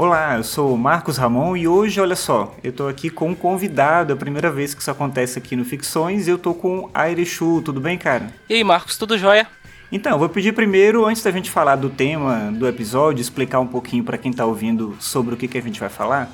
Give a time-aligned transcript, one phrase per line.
[0.00, 3.34] Olá, eu sou o Marcos Ramon e hoje, olha só, eu tô aqui com um
[3.34, 6.82] convidado, é a primeira vez que isso acontece aqui no Ficções e eu tô com
[6.82, 8.32] o Airechu, tudo bem, cara?
[8.48, 9.48] E aí, Marcos, tudo jóia?
[9.90, 14.04] Então, vou pedir primeiro, antes da gente falar do tema do episódio, explicar um pouquinho
[14.04, 16.30] para quem tá ouvindo sobre o que, que a gente vai falar,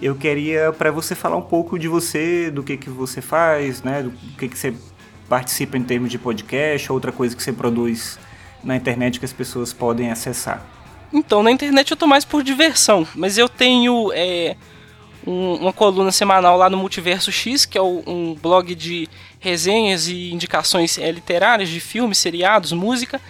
[0.00, 4.04] eu queria para você falar um pouco de você, do que, que você faz, né,
[4.04, 4.72] do que, que você
[5.28, 8.20] participa em termos de podcast, outra coisa que você produz
[8.62, 10.64] na internet que as pessoas podem acessar.
[11.12, 14.56] Então, na internet eu tô mais por diversão, mas eu tenho é,
[15.26, 20.06] um, uma coluna semanal lá no Multiverso X, que é o, um blog de resenhas
[20.06, 23.20] e indicações é, literárias de filmes, seriados, música.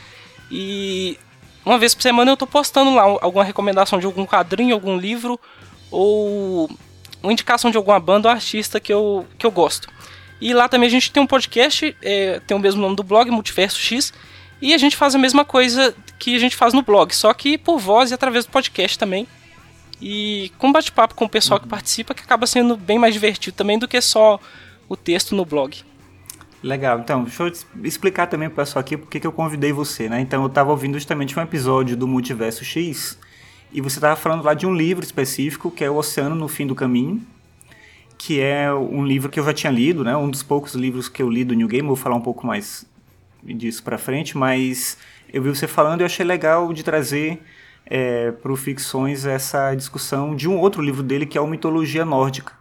[0.51, 1.19] E
[1.65, 5.41] uma vez por semana eu tô postando lá alguma recomendação de algum quadrinho, algum livro,
[5.91, 6.71] ou
[7.23, 9.89] uma indicação de alguma banda ou artista que eu, que eu gosto.
[10.41, 13.31] E lá também a gente tem um podcast, é, tem o mesmo nome do blog,
[13.31, 14.13] Multiverso X,
[14.61, 17.57] e a gente faz a mesma coisa que a gente faz no blog, só que
[17.57, 19.27] por voz e através do podcast também.
[20.01, 21.65] E com bate-papo com o pessoal uhum.
[21.65, 24.39] que participa, que acaba sendo bem mais divertido também do que só
[24.89, 25.79] o texto no blog.
[26.63, 30.21] Legal, então, deixa eu explicar também pro pessoal aqui porque que eu convidei você, né?
[30.21, 33.19] Então, eu estava ouvindo justamente um episódio do Multiverso X
[33.73, 36.67] e você estava falando lá de um livro específico que é O Oceano no Fim
[36.67, 37.23] do Caminho,
[38.19, 40.15] que é um livro que eu já tinha lido, né?
[40.15, 42.85] Um dos poucos livros que eu li do New Game, vou falar um pouco mais
[43.45, 44.99] disso para frente, mas
[45.33, 47.41] eu vi você falando e achei legal de trazer
[47.87, 52.05] é, para o Ficções essa discussão de um outro livro dele que é o Mitologia
[52.05, 52.53] Nórdica.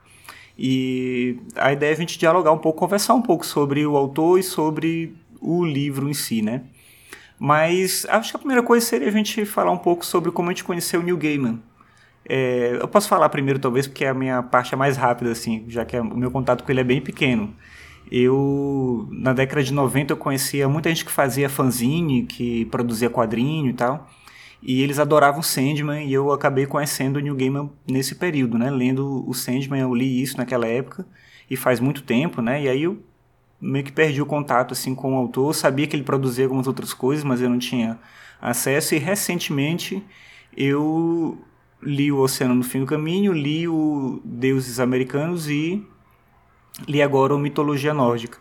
[0.58, 4.40] E a ideia é a gente dialogar um pouco, conversar um pouco sobre o autor
[4.40, 6.64] e sobre o livro em si, né?
[7.40, 10.52] Mas acho que a primeira coisa seria a gente falar um pouco sobre como a
[10.52, 11.62] gente conheceu o Neil Gaiman.
[12.28, 15.86] É, eu posso falar primeiro, talvez, porque a minha parte é mais rápida, assim, já
[15.86, 17.56] que o meu contato com ele é bem pequeno.
[18.12, 23.70] Eu, na década de 90, eu conhecia muita gente que fazia fanzine, que produzia quadrinho
[23.70, 24.10] e tal.
[24.62, 28.70] E eles adoravam Sandman e eu acabei conhecendo o New Gaiman nesse período, né?
[28.70, 31.06] Lendo o Sandman, eu li isso naquela época
[31.50, 32.64] e faz muito tempo, né?
[32.64, 33.02] E aí eu
[33.62, 36.94] meio que perdi o contato assim com o autor, sabia que ele produzia algumas outras
[36.94, 38.00] coisas, mas eu não tinha
[38.42, 40.04] acesso e recentemente
[40.56, 41.38] eu
[41.82, 45.86] li O Oceano no Fim do Caminho, li o Deuses Americanos e
[46.88, 48.38] li agora o Mitologia Nórdica.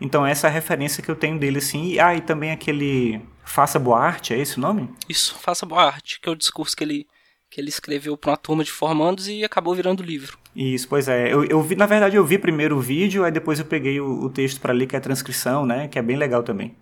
[0.00, 1.92] Então essa é a referência que eu tenho dele assim.
[1.92, 4.88] E, ah, e também aquele Faça Boa Arte, é esse o nome?
[5.08, 7.06] Isso, Faça Boa Arte, que é o discurso que ele
[7.50, 10.38] que ele escreveu para uma turma de formandos e acabou virando livro.
[10.54, 11.32] Isso, pois é.
[11.32, 14.22] Eu, eu vi, na verdade, eu vi primeiro o vídeo, aí depois eu peguei o,
[14.22, 15.88] o texto para ler, que é a transcrição, né?
[15.88, 16.76] Que é bem legal também.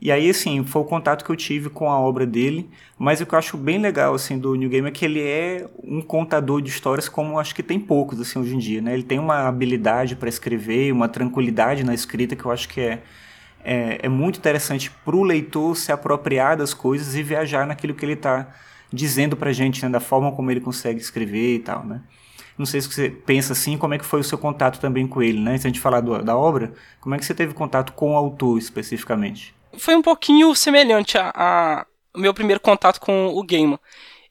[0.00, 3.26] E aí, assim, foi o contato que eu tive com a obra dele, mas o
[3.26, 6.60] que eu acho bem legal, assim, do New Game é que ele é um contador
[6.60, 8.94] de histórias como acho que tem poucos, assim, hoje em dia, né?
[8.94, 13.02] Ele tem uma habilidade para escrever, uma tranquilidade na escrita que eu acho que é,
[13.64, 18.04] é, é muito interessante para o leitor se apropriar das coisas e viajar naquilo que
[18.04, 18.52] ele está
[18.92, 19.88] dizendo pra gente, né?
[19.88, 22.00] Da forma como ele consegue escrever e tal, né?
[22.58, 25.22] Não sei se você pensa assim, como é que foi o seu contato também com
[25.22, 25.56] ele, né?
[25.58, 28.16] Se a gente falar do, da obra, como é que você teve contato com o
[28.16, 29.54] autor especificamente?
[29.76, 33.78] Foi um pouquinho semelhante a, a meu primeiro contato com o game.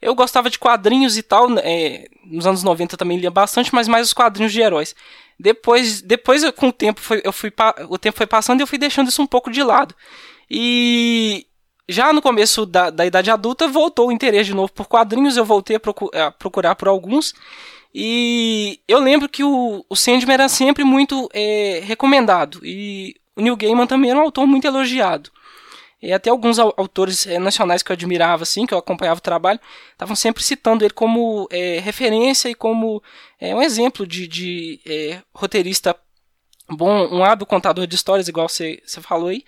[0.01, 3.87] Eu gostava de quadrinhos e tal, né, é, nos anos 90 também lia bastante, mas
[3.87, 4.95] mais os quadrinhos de heróis.
[5.39, 7.51] Depois, depois com o tempo, foi, eu fui,
[7.89, 9.95] o tempo foi passando e eu fui deixando isso um pouco de lado.
[10.49, 11.45] E
[11.87, 15.45] já no começo da, da idade adulta, voltou o interesse de novo por quadrinhos, eu
[15.45, 17.33] voltei a, procu a procurar por alguns.
[17.93, 22.59] E eu lembro que o, o Sandman era sempre muito é, recomendado.
[22.63, 25.31] E o Neil Gaiman também era um autor muito elogiado.
[26.01, 29.59] E até alguns autores é, nacionais que eu admirava, assim, que eu acompanhava o trabalho,
[29.91, 33.03] estavam sempre citando ele como é, referência e como
[33.39, 34.79] é, um exemplo de, de
[35.33, 35.95] roteirista
[36.67, 39.43] bom, um hábil contador de histórias, igual você falou aí.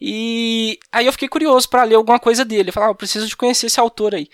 [0.00, 2.70] E aí eu fiquei curioso para ler alguma coisa dele.
[2.70, 4.28] Eu falei, ah, eu preciso de conhecer esse autor aí.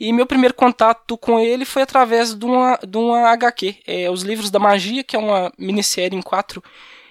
[0.00, 4.22] E meu primeiro contato com ele foi através de uma, de uma HQ, é, Os
[4.22, 6.62] Livros da Magia, que é uma minissérie em quatro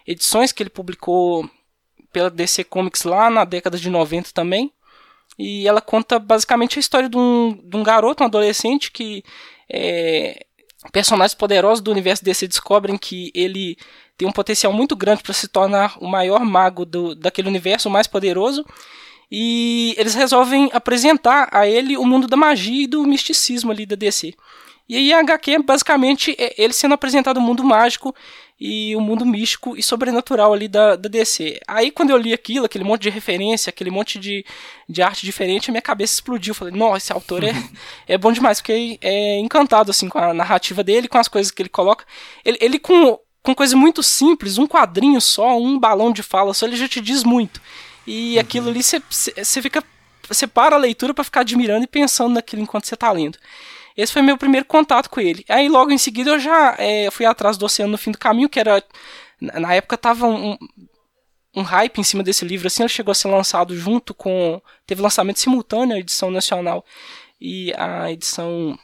[0.06, 1.50] edições que ele publicou
[2.12, 4.72] pela DC Comics lá na década de 90 também.
[5.40, 9.24] E ela conta basicamente a história de um, de um garoto, um adolescente que
[9.70, 10.46] é,
[10.92, 13.78] personagens poderosos do universo DC descobrem que ele
[14.18, 17.92] tem um potencial muito grande para se tornar o maior mago do, daquele universo, o
[17.92, 18.66] mais poderoso.
[19.32, 23.96] E eles resolvem apresentar a ele o mundo da magia e do misticismo ali da
[23.96, 24.34] DC.
[24.88, 28.14] E aí a HQ basicamente é ele sendo apresentado o mundo mágico
[28.60, 31.60] e o mundo místico e sobrenatural ali da, da DC.
[31.68, 34.46] Aí quando eu li aquilo, aquele monte de referência, aquele monte de,
[34.88, 36.54] de arte diferente, a minha cabeça explodiu.
[36.54, 37.54] Falei, nossa, esse autor é,
[38.08, 38.60] é bom demais.
[38.60, 42.06] Fiquei é, encantado assim com a narrativa dele, com as coisas que ele coloca.
[42.46, 46.68] Ele, ele com, com coisas muito simples, um quadrinho só, um balão de fala só,
[46.68, 47.60] ele já te diz muito.
[48.06, 48.42] E uhum.
[48.42, 49.84] aquilo ali você fica.
[50.28, 53.38] Você para a leitura para ficar admirando e pensando naquilo enquanto você está lendo.
[53.96, 55.46] Esse foi meu primeiro contato com ele.
[55.50, 58.50] Aí logo em seguida eu já é, fui atrás do Oceano no Fim do Caminho,
[58.50, 58.84] que era.
[59.40, 60.58] Na época tava um,
[61.56, 64.62] um hype em cima desse livro, assim, ele chegou a ser lançado junto com.
[64.86, 66.86] Teve lançamento simultâneo, a edição nacional
[67.40, 68.78] e a edição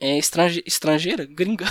[0.00, 1.66] é, estrange, estrangeira, gringa.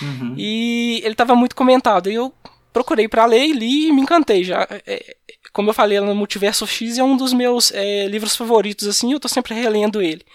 [0.00, 0.34] Uhum.
[0.38, 2.10] e ele estava muito comentado.
[2.10, 2.32] E eu
[2.72, 4.44] procurei para ler e li e me encantei.
[4.44, 5.16] Já, é,
[5.54, 9.20] como eu falei, no Multiverso X é um dos meus é, livros favoritos, assim, eu
[9.20, 10.26] tô sempre relendo ele.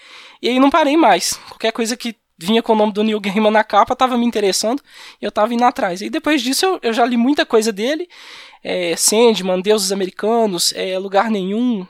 [0.41, 1.33] E aí não parei mais.
[1.49, 4.81] Qualquer coisa que vinha com o nome do Neil Gaiman na capa tava me interessando
[5.21, 6.01] e eu tava indo atrás.
[6.01, 8.07] E depois disso eu, eu já li muita coisa dele.
[8.63, 11.85] É, Sandman, Deuses Americanos, é, Lugar Nenhum,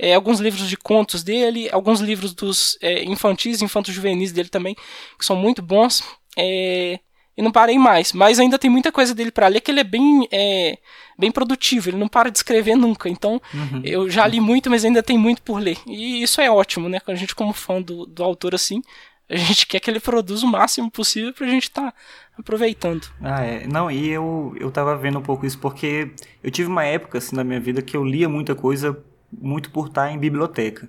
[0.00, 4.76] é, alguns livros de contos dele, alguns livros dos é, infantis, infantos juvenis dele também,
[5.18, 6.04] que são muito bons.
[6.38, 7.00] É,
[7.36, 8.12] e não parei mais.
[8.12, 10.78] Mas ainda tem muita coisa dele para ler que ele é bem, é,
[11.18, 13.08] bem produtivo, ele não para de escrever nunca.
[13.08, 13.82] Então uhum.
[13.84, 15.78] eu já li muito, mas ainda tem muito por ler.
[15.86, 17.00] E isso é ótimo, né?
[17.06, 18.82] A gente, como fã do, do autor assim,
[19.28, 21.96] a gente quer que ele produza o máximo possível pra gente estar tá
[22.38, 23.06] aproveitando.
[23.20, 23.66] Ah, é.
[23.66, 26.10] Não, e eu, eu tava vendo um pouco isso porque
[26.42, 28.98] eu tive uma época assim na minha vida que eu lia muita coisa
[29.32, 30.88] muito por estar em biblioteca.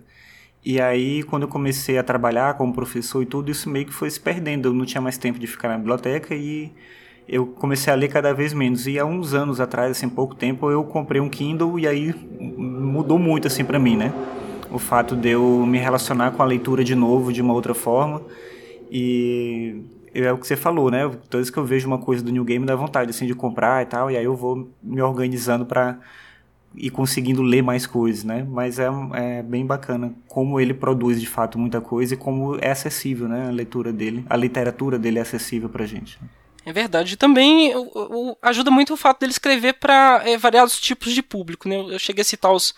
[0.66, 4.10] E aí, quando eu comecei a trabalhar como professor e tudo, isso meio que foi
[4.10, 4.70] se perdendo.
[4.70, 6.72] Eu não tinha mais tempo de ficar na biblioteca e
[7.28, 8.88] eu comecei a ler cada vez menos.
[8.88, 12.16] E há uns anos atrás, assim, pouco tempo, eu comprei um Kindle e aí
[12.58, 14.14] mudou muito, assim, para mim, né?
[14.72, 18.22] O fato de eu me relacionar com a leitura de novo, de uma outra forma.
[18.90, 19.82] E
[20.14, 21.10] é o que você falou, né?
[21.30, 23.82] Toda vez que eu vejo uma coisa do New Game, dá vontade, assim, de comprar
[23.84, 24.10] e tal.
[24.10, 26.00] E aí eu vou me organizando para
[26.76, 28.46] e conseguindo ler mais coisas, né?
[28.50, 32.72] Mas é, é bem bacana como ele produz de fato muita coisa e como é
[32.72, 33.48] acessível, né?
[33.48, 36.20] A leitura dele, a literatura dele é acessível pra gente.
[36.66, 37.18] É verdade.
[37.18, 41.68] Também o, o, ajuda muito o fato dele escrever para é, variados tipos de público.
[41.68, 41.76] Né?
[41.76, 42.74] Eu cheguei a citar os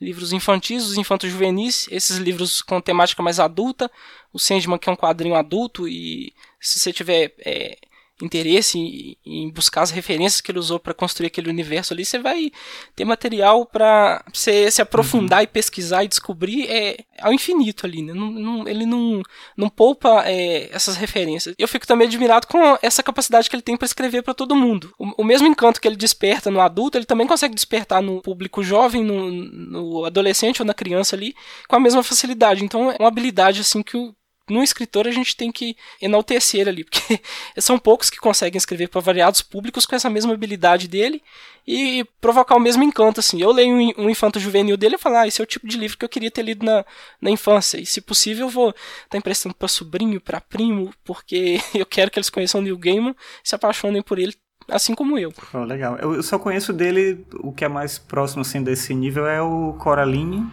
[0.00, 3.90] livros infantis, os infantos juvenis, esses livros com temática mais adulta,
[4.32, 7.78] o Sandman que é um quadrinho adulto e se você tiver é,
[8.24, 12.18] interesse em, em, buscar as referências que ele usou para construir aquele universo ali, você
[12.18, 12.50] vai
[12.94, 15.44] ter material para você se aprofundar uhum.
[15.44, 18.12] e pesquisar e descobrir é, ao infinito ali, né?
[18.12, 19.22] Não, não, ele não,
[19.56, 21.54] não poupa é, essas referências.
[21.58, 24.92] Eu fico também admirado com essa capacidade que ele tem para escrever para todo mundo.
[24.98, 28.62] O, o, mesmo encanto que ele desperta no adulto, ele também consegue despertar no público
[28.62, 31.34] jovem, no, no adolescente ou na criança ali,
[31.68, 32.64] com a mesma facilidade.
[32.64, 34.14] Então é uma habilidade assim que o
[34.50, 37.20] no escritor a gente tem que enaltecer ali, porque
[37.58, 41.22] são poucos que conseguem escrever para variados públicos com essa mesma habilidade dele
[41.66, 43.40] e provocar o mesmo encanto, assim.
[43.40, 45.76] Eu leio um, um infanto juvenil dele e falo, ah, esse é o tipo de
[45.76, 46.84] livro que eu queria ter lido na,
[47.20, 51.60] na infância, e se possível eu vou estar tá emprestando para sobrinho, para primo, porque
[51.74, 53.14] eu quero que eles conheçam o Neil Gaiman,
[53.44, 54.34] se apaixonem por ele
[54.68, 55.32] assim como eu.
[55.52, 55.96] Oh, legal.
[55.96, 60.46] Eu só conheço dele, o que é mais próximo assim desse nível é o Coraline,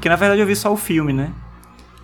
[0.00, 1.32] que na verdade eu vi só o filme, né?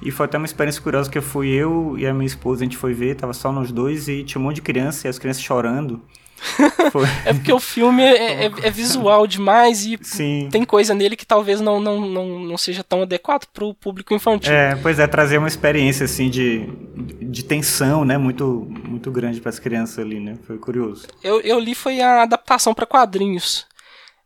[0.03, 2.65] E foi até uma experiência curiosa que eu fui eu e a minha esposa, a
[2.65, 5.19] gente foi ver, tava só nós dois e tinha um monte de criança e as
[5.19, 6.03] crianças chorando.
[7.25, 10.49] é porque o filme é, é, é, visual demais e Sim.
[10.51, 14.13] tem coisa nele que talvez não, não, não, não seja tão adequado para o público
[14.13, 14.53] infantil.
[14.53, 16.69] É, pois é, trazer uma experiência assim de,
[17.23, 21.07] de tensão, né, muito, muito grande para as crianças ali, né, foi curioso.
[21.25, 23.67] Eu, eu li foi a adaptação para quadrinhos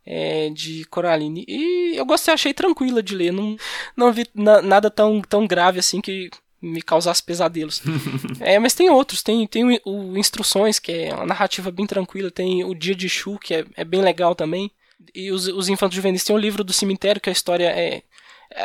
[0.05, 1.45] é, de Coraline.
[1.47, 3.31] E eu gostei, achei tranquila de ler.
[3.31, 3.55] Não,
[3.95, 6.29] não vi na, nada tão, tão grave assim que
[6.61, 7.81] me causasse pesadelos.
[8.39, 12.29] é, mas tem outros, tem, tem o, o, Instruções, que é uma narrativa bem tranquila,
[12.29, 14.71] tem o Dia de Chu, que é, é bem legal também.
[15.15, 18.03] E os, os Infantos Juvenis tem o livro do cemitério, que a história é.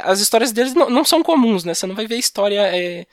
[0.02, 1.72] As histórias deles não, não são comuns, né?
[1.72, 3.06] Você não vai ver história é,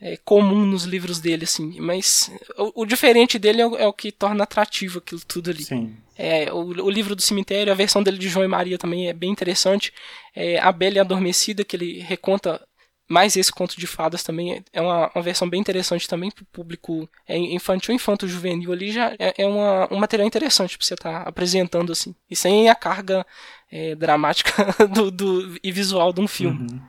[0.00, 1.80] é, comum nos livros dele, assim.
[1.80, 5.64] Mas o, o diferente dele é o, é o, que torna atrativo aquilo tudo ali.
[5.64, 5.96] Sim.
[6.16, 9.12] É, o, o, livro do cemitério, a versão dele de João e Maria também é
[9.12, 9.92] bem interessante.
[10.34, 12.60] É, a Bela e Adormecida, que ele reconta
[13.08, 16.46] mais esse conto de fadas também é uma, uma versão bem interessante também para o
[16.46, 20.92] público é, infantil, infanto juvenil ali já é, é uma, um material interessante para você
[20.92, 23.26] estar tá apresentando assim e sem a carga
[23.72, 24.52] é, dramática
[24.92, 26.70] do, do, e visual de um filme.
[26.70, 26.80] Uhum.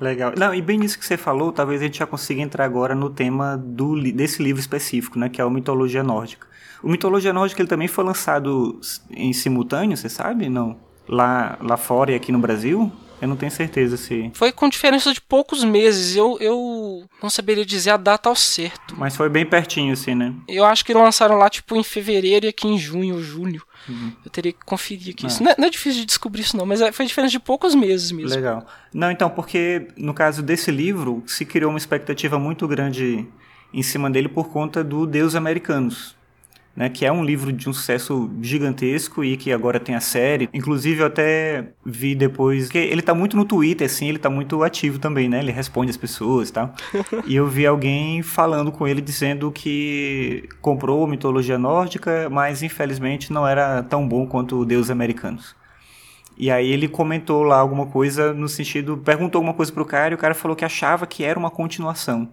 [0.00, 0.32] Legal.
[0.36, 3.08] Não, e bem nisso que você falou, talvez a gente já consiga entrar agora no
[3.10, 6.46] tema do, desse livro específico, né, que é o Mitologia Nórdica.
[6.82, 10.48] O Mitologia Nórdica ele também foi lançado em simultâneo, você sabe?
[10.48, 10.76] Não.
[11.08, 12.90] Lá, lá fora e aqui no Brasil?
[13.20, 14.30] Eu não tenho certeza se.
[14.34, 16.16] Foi com diferença de poucos meses.
[16.16, 18.94] Eu, eu não saberia dizer a data ao certo.
[18.96, 20.34] Mas foi bem pertinho, assim, né?
[20.48, 23.62] Eu acho que lançaram lá, tipo, em fevereiro e aqui em junho ou julho.
[23.88, 24.12] Uhum.
[24.24, 25.26] Eu teria que conferir aqui.
[25.26, 25.28] É.
[25.28, 27.40] Isso não é, não é, difícil de descobrir isso, não, mas é, foi diferença de
[27.40, 28.34] poucos meses mesmo.
[28.34, 28.66] Legal.
[28.92, 33.26] Não, então, porque no caso desse livro, se criou uma expectativa muito grande
[33.72, 36.14] em cima dele por conta do Deus Americanos
[36.76, 40.48] né, que é um livro de um sucesso gigantesco e que agora tem a série.
[40.52, 44.62] Inclusive eu até vi depois que ele tá muito no Twitter assim, ele tá muito
[44.62, 45.38] ativo também, né?
[45.38, 46.74] Ele responde as pessoas, e tal.
[47.26, 53.46] e eu vi alguém falando com ele dizendo que comprou mitologia nórdica, mas infelizmente não
[53.46, 55.54] era tão bom quanto Deus Americanos.
[56.36, 60.16] E aí ele comentou lá alguma coisa no sentido, perguntou alguma coisa pro cara e
[60.16, 62.28] o cara falou que achava que era uma continuação.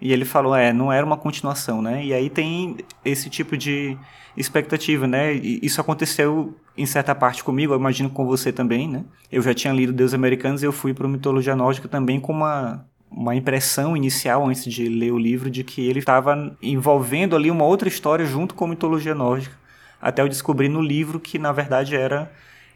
[0.00, 2.04] E ele falou, é, não era uma continuação, né?
[2.04, 3.96] E aí tem esse tipo de
[4.36, 5.34] expectativa, né?
[5.34, 9.04] E isso aconteceu em certa parte comigo, eu imagino com você também, né?
[9.30, 12.84] Eu já tinha lido Deus Americanos e eu fui para mitologia nórdica também com uma
[13.10, 17.64] uma impressão inicial antes de ler o livro de que ele estava envolvendo ali uma
[17.64, 19.56] outra história junto com a mitologia nórdica,
[20.00, 22.30] até eu descobrir no livro que na verdade era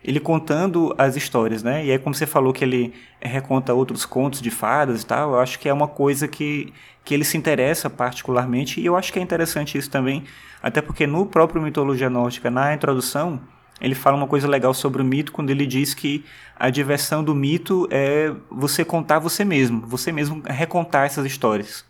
[0.04, 1.84] ele contando as histórias, né?
[1.84, 5.40] E aí, como você falou que ele reconta outros contos de fadas e tal, eu
[5.40, 6.72] acho que é uma coisa que,
[7.04, 10.24] que ele se interessa particularmente, e eu acho que é interessante isso também,
[10.62, 13.40] até porque no próprio Mitologia Nórdica, na introdução,
[13.80, 16.24] ele fala uma coisa legal sobre o mito quando ele diz que
[16.56, 21.84] a diversão do mito é você contar você mesmo, você mesmo recontar essas histórias.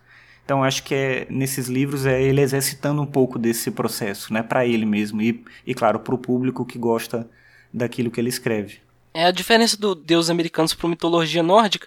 [0.44, 4.66] Então acho que é, nesses livros é ele exercitando um pouco desse processo, né, para
[4.66, 7.28] ele mesmo e, e claro para o público que gosta
[7.72, 8.80] daquilo que ele escreve.
[9.14, 11.86] É a diferença do deus americanos para a mitologia nórdica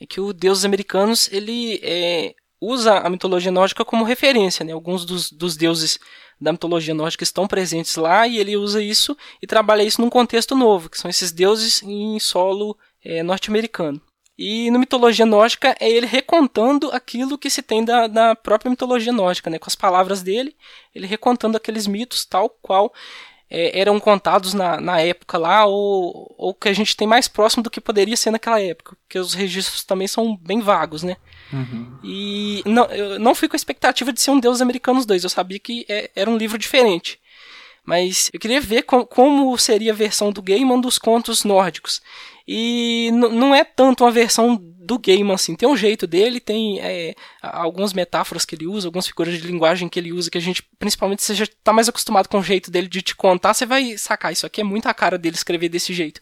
[0.00, 4.72] é que o deus americanos ele é, usa a mitologia nórdica como referência, né?
[4.72, 5.98] Alguns dos, dos deuses
[6.40, 10.56] da mitologia nórdica estão presentes lá e ele usa isso e trabalha isso num contexto
[10.56, 14.00] novo, que são esses deuses em solo é, norte-americano.
[14.36, 19.12] E no mitologia nórdica é ele recontando aquilo que se tem da, da própria mitologia
[19.12, 19.60] nórdica, né?
[19.60, 20.56] com as palavras dele,
[20.92, 22.92] ele recontando aqueles mitos tal qual
[23.56, 27.62] é, eram contados na, na época lá, ou, ou que a gente tem mais próximo
[27.62, 31.16] do que poderia ser naquela época, porque os registros também são bem vagos, né?
[31.52, 31.96] Uhum.
[32.02, 35.30] E não, eu não fui com a expectativa de ser um Deus Americanos 2, eu
[35.30, 37.20] sabia que é, era um livro diferente.
[37.86, 42.02] Mas eu queria ver com, como seria a versão do Gaiman dos contos nórdicos.
[42.48, 45.54] E não é tanto uma versão do game, assim.
[45.54, 49.88] Tem um jeito dele, tem é, algumas metáforas que ele usa, algumas figuras de linguagem
[49.88, 52.70] que ele usa, que a gente, principalmente, você já tá mais acostumado com o jeito
[52.70, 54.32] dele de te contar, você vai sacar.
[54.32, 56.20] Isso aqui é muito a cara dele escrever desse jeito.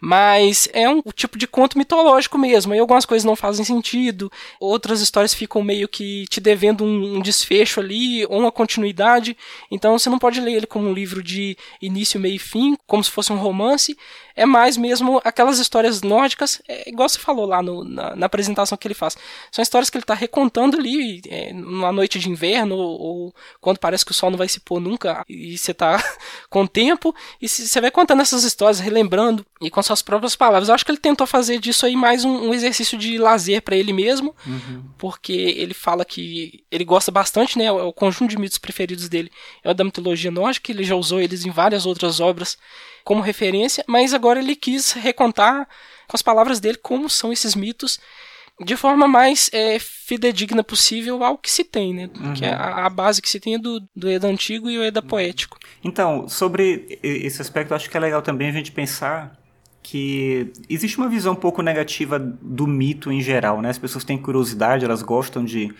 [0.00, 2.72] Mas é um tipo de conto mitológico mesmo.
[2.72, 7.20] Aí algumas coisas não fazem sentido, outras histórias ficam meio que te devendo um, um
[7.20, 9.36] desfecho ali, ou uma continuidade.
[9.70, 13.02] Então você não pode ler ele como um livro de início, meio e fim, como
[13.02, 13.96] se fosse um romance
[14.38, 18.78] é mais mesmo aquelas histórias nórdicas, é, igual você falou lá no, na, na, apresentação
[18.78, 19.16] que ele faz.
[19.50, 23.78] São histórias que ele está recontando ali é, numa noite de inverno, ou, ou, quando
[23.78, 26.00] parece que o sol não vai se pôr nunca, e você está
[26.48, 27.12] com tempo,
[27.42, 30.68] e você vai contando essas histórias, relembrando, e com suas próprias palavras.
[30.68, 33.76] Eu acho que ele tentou fazer disso aí mais um, um exercício de lazer para
[33.76, 34.84] ele mesmo, uhum.
[34.96, 37.70] porque ele fala que ele gosta bastante, né?
[37.72, 39.30] O conjunto de mitos preferidos dele
[39.64, 42.56] é o da mitologia nórdica, ele já usou eles em várias outras obras
[43.02, 45.66] como referência, mas agora ele quis recontar
[46.06, 47.98] com as palavras dele como são esses mitos
[48.64, 52.10] de forma mais é, fidedigna possível ao que se tem, né?
[52.18, 52.34] Uhum.
[52.34, 54.82] Que é a, a, base que se tem é do, do Eda antigo e o
[54.82, 55.58] Eda poético.
[55.82, 59.37] Então, sobre esse aspecto, acho que é legal também a gente pensar
[59.90, 63.70] que existe uma visão um pouco negativa do mito em geral, né?
[63.70, 65.72] As pessoas têm curiosidade, elas gostam de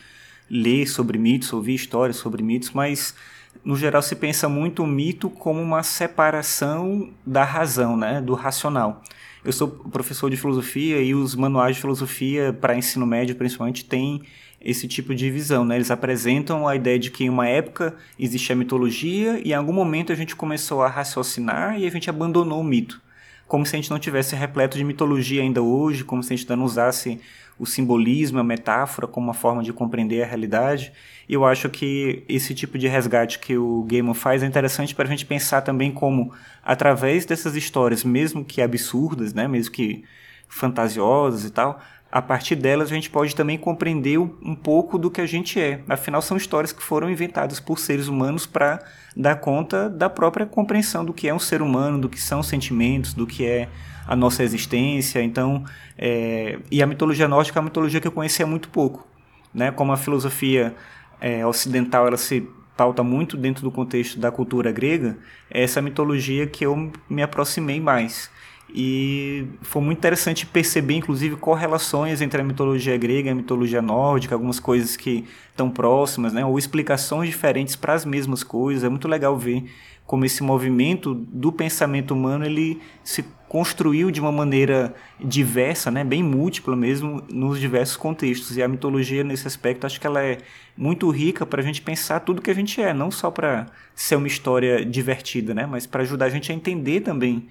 [0.49, 3.15] ler sobre mitos, ouvir histórias sobre mitos, mas
[3.63, 9.03] no geral se pensa muito o mito como uma separação da razão, né, do racional.
[9.45, 14.23] Eu sou professor de filosofia e os manuais de filosofia para ensino médio, principalmente, têm
[14.59, 15.77] esse tipo de visão, né?
[15.77, 19.75] Eles apresentam a ideia de que em uma época existia a mitologia e em algum
[19.75, 23.07] momento a gente começou a raciocinar e a gente abandonou o mito.
[23.49, 26.49] Como se a gente não tivesse repleto de mitologia ainda hoje, como se a gente
[26.51, 27.19] não usasse
[27.59, 30.93] o simbolismo, a metáfora como uma forma de compreender a realidade.
[31.29, 35.07] E eu acho que esse tipo de resgate que o Gaiman faz é interessante para
[35.07, 40.05] a gente pensar também como, através dessas histórias, mesmo que absurdas, né, mesmo que
[40.49, 45.21] fantasiosas e tal, a partir delas a gente pode também compreender um, pouco do que
[45.21, 45.83] a gente é.
[45.89, 48.83] Afinal, são histórias que foram inventadas por seres humanos para
[49.15, 53.13] dar conta da própria compreensão do que é um ser humano, do que são sentimentos,
[53.13, 53.69] do que é
[54.07, 55.23] a nossa existência.
[55.23, 55.65] Então,
[55.99, 59.07] é, e a mitologia nórdica é uma mitologia que eu conhecia muito pouco,
[59.53, 59.71] né?
[59.71, 60.75] Como a filosofia
[61.21, 65.19] é, ocidental ela se pauta muito dentro do contexto da cultura grega,
[65.51, 68.31] é essa mitologia que eu me aproximei mais.
[68.75, 74.35] E foi muito interessante perceber, inclusive, correlações entre a mitologia grega e a mitologia nórdica,
[74.35, 76.45] algumas coisas que estão próximas, né?
[76.45, 78.85] ou explicações diferentes para as mesmas coisas.
[78.85, 79.65] É muito legal ver
[80.09, 86.23] como esse movimento do pensamento humano ele se construiu de uma maneira diversa, né, bem
[86.23, 88.57] múltipla mesmo, nos diversos contextos.
[88.57, 90.39] E a mitologia, nesse aspecto, acho que ela é
[90.75, 94.17] muito rica para a gente pensar tudo que a gente é, não só para ser
[94.17, 97.47] uma história divertida, né, mas para ajudar a gente a entender também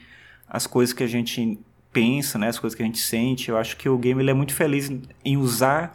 [0.50, 1.60] as coisas que a gente
[1.92, 3.50] pensa, né, as coisas que a gente sente.
[3.50, 4.92] Eu acho que o game ele é muito feliz
[5.24, 5.92] em usar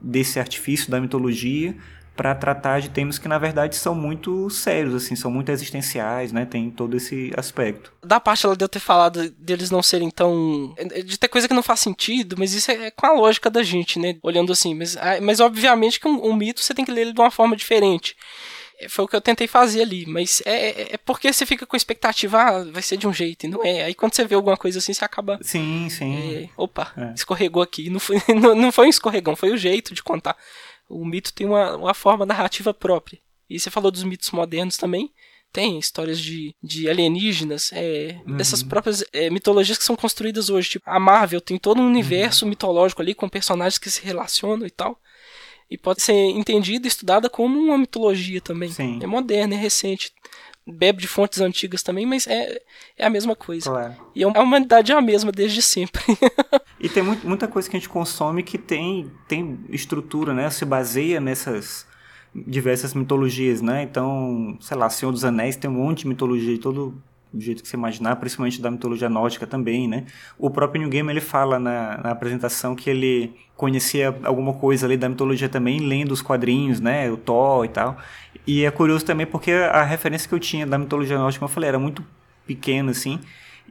[0.00, 1.76] desse artifício da mitologia
[2.16, 6.44] para tratar de temas que na verdade são muito sérios, assim, são muito existenciais, né?
[6.44, 7.92] Tem todo esse aspecto.
[8.04, 10.74] Da parte ela de eu ter falado deles não serem tão
[11.06, 13.98] de ter coisa que não faz sentido, mas isso é com a lógica da gente,
[13.98, 14.16] né?
[14.22, 17.12] Olhando assim, mas, ah, mas obviamente que um, um mito você tem que ler ele
[17.12, 18.14] de uma forma diferente
[18.88, 21.76] foi o que eu tentei fazer ali, mas é, é, é porque você fica com
[21.76, 23.84] a expectativa, ah, vai ser de um jeito, e não é.
[23.84, 25.38] Aí quando você vê alguma coisa assim, você acaba.
[25.42, 26.44] Sim, sim.
[26.44, 27.12] É, opa, é.
[27.14, 27.90] escorregou aqui.
[27.90, 30.36] Não foi, não, não foi um escorregão, foi o jeito de contar.
[30.88, 33.18] O mito tem uma, uma forma narrativa própria.
[33.48, 35.10] E você falou dos mitos modernos também.
[35.52, 38.36] Tem histórias de, de alienígenas, é, uhum.
[38.36, 40.70] dessas próprias é, mitologias que são construídas hoje.
[40.70, 42.50] Tipo, a Marvel tem todo um universo uhum.
[42.50, 44.98] mitológico ali com personagens que se relacionam e tal
[45.72, 48.70] e pode ser entendida e estudada como uma mitologia também.
[48.70, 48.98] Sim.
[49.02, 50.12] É moderna, é recente.
[50.66, 52.60] Bebe de fontes antigas também, mas é,
[52.96, 53.70] é a mesma coisa.
[53.70, 53.96] Claro.
[54.14, 56.02] E a humanidade é a mesma desde sempre.
[56.78, 60.50] e tem muito, muita coisa que a gente consome que tem, tem estrutura, né?
[60.50, 61.86] Se baseia nessas
[62.34, 63.82] diversas mitologias, né?
[63.82, 67.02] Então, sei lá, Senhor dos Anéis tem um monte de mitologia, todo
[67.32, 70.04] do jeito que você imaginar, principalmente da mitologia nórdica também, né?
[70.38, 74.96] O próprio New Game ele fala na, na, apresentação que ele conhecia alguma coisa ali
[74.96, 77.10] da mitologia também, lendo os quadrinhos, né?
[77.10, 77.96] O Thor e tal.
[78.46, 81.54] E é curioso também porque a referência que eu tinha da mitologia nórdica, como eu
[81.54, 82.04] falei, era muito
[82.46, 83.18] pequena, assim.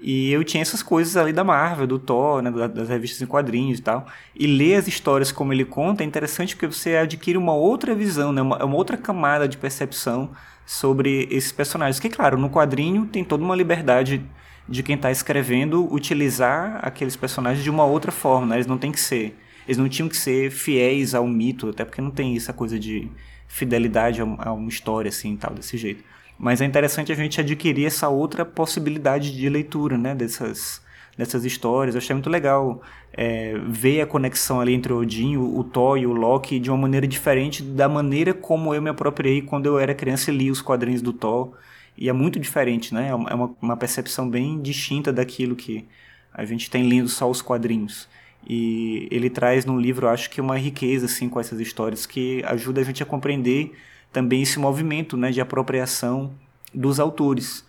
[0.02, 3.78] E eu tinha essas coisas ali da Marvel, do Thor, né, das revistas em quadrinhos
[3.78, 4.08] e tal.
[4.36, 8.34] E ler as histórias como ele conta é interessante porque você adquire uma outra visão,
[8.34, 10.32] né, uma, uma outra camada de percepção
[10.72, 12.00] sobre esses personagens.
[12.00, 14.24] Que, claro, no quadrinho tem toda uma liberdade
[14.70, 18.56] de quem está escrevendo utilizar aqueles personagens de uma outra forma, né?
[18.56, 19.38] Eles não têm que ser,
[19.68, 23.12] eles não tinham que ser fiéis ao mito, até porque não tem essa coisa de
[23.50, 26.06] fidelidade a uma história assim, tal desse jeito.
[26.40, 30.16] Mas é interessante a gente adquirir essa outra possibilidade de leitura, né?
[30.16, 30.82] Dessas
[31.18, 31.96] dessas histórias.
[31.96, 32.82] Eu achei muito legal
[33.14, 36.70] é, ver a conexão ali entre o Odin, o, o Thor e o Loki de
[36.70, 40.52] uma maneira diferente da maneira como eu me apropriei quando eu era criança e li
[40.52, 41.52] os quadrinhos do Thor.
[41.98, 43.10] E é muito diferente, né?
[43.10, 45.86] É uma, é uma percepção bem distinta daquilo que
[46.34, 48.08] a gente tem lendo só os quadrinhos.
[48.48, 52.82] E ele traz no livro, acho que uma riqueza assim com essas histórias que ajuda
[52.82, 53.74] a gente a compreender
[54.12, 56.32] também esse movimento, né, de apropriação
[56.74, 57.64] dos autores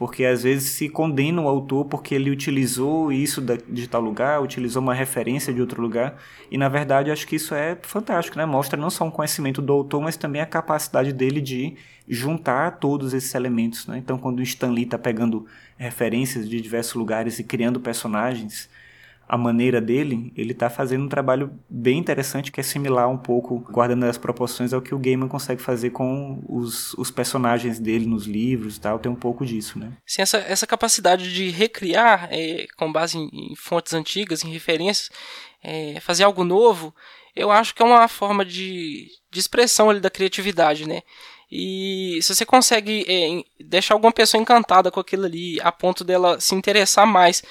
[0.00, 4.80] porque às vezes se condena o autor porque ele utilizou isso de tal lugar, utilizou
[4.80, 6.16] uma referência de outro lugar,
[6.50, 8.46] e na verdade acho que isso é fantástico, né?
[8.46, 11.76] Mostra não só um conhecimento do autor, mas também a capacidade dele de
[12.08, 13.98] juntar todos esses elementos, né?
[13.98, 15.44] Então quando o Stan Lee está pegando
[15.76, 18.70] referências de diversos lugares e criando personagens,
[19.30, 23.60] a maneira dele, ele está fazendo um trabalho bem interessante que é similar um pouco,
[23.70, 28.26] guardando as proporções ao que o Gaiman consegue fazer com os, os personagens dele nos
[28.26, 29.92] livros e tal, tem um pouco disso, né?
[30.04, 35.10] Sim, essa, essa capacidade de recriar é, com base em, em, fontes antigas, em referências,
[35.62, 36.92] é, fazer algo novo,
[37.36, 41.02] eu acho que é uma forma de, de expressão ali da criatividade, né?
[41.48, 46.40] E se você consegue é, deixar alguma pessoa encantada com aquilo ali, a ponto dela
[46.40, 47.44] se interessar mais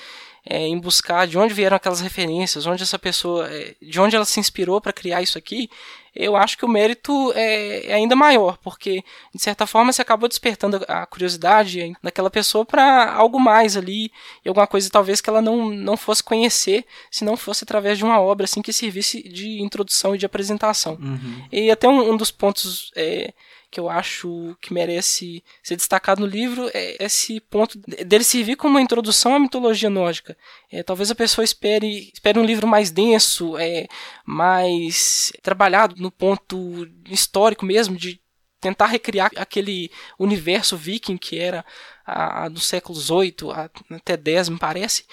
[0.45, 4.25] é, em buscar de onde vieram aquelas referências, onde essa pessoa, é, de onde ela
[4.25, 5.69] se inspirou para criar isso aqui,
[6.15, 10.27] eu acho que o mérito é, é, ainda maior, porque de certa forma você acabou
[10.27, 14.11] despertando a curiosidade daquela pessoa para algo mais ali,
[14.43, 18.03] e alguma coisa talvez que ela não, não fosse conhecer, se não fosse através de
[18.03, 20.97] uma obra assim que servisse de introdução e de apresentação.
[21.01, 21.47] Uhum.
[21.51, 23.33] E até um, um dos pontos é,
[23.71, 28.75] que eu acho que merece ser destacado no livro é esse ponto dele servir como
[28.75, 30.37] uma introdução à mitologia nórdica.
[30.71, 33.87] É, talvez a pessoa espere, espere um livro mais denso, é,
[34.25, 38.19] mais trabalhado no ponto histórico mesmo, de
[38.59, 41.65] tentar recriar aquele universo viking que era
[42.05, 43.51] a, a dos séculos 8
[43.91, 45.05] até 10, me parece.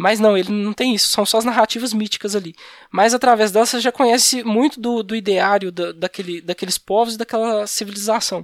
[0.00, 2.54] Mas não, ele não tem isso, são só as narrativas míticas ali.
[2.90, 7.18] Mas através delas você já conhece muito do, do ideário da, daquele, daqueles povos e
[7.18, 8.42] daquela civilização.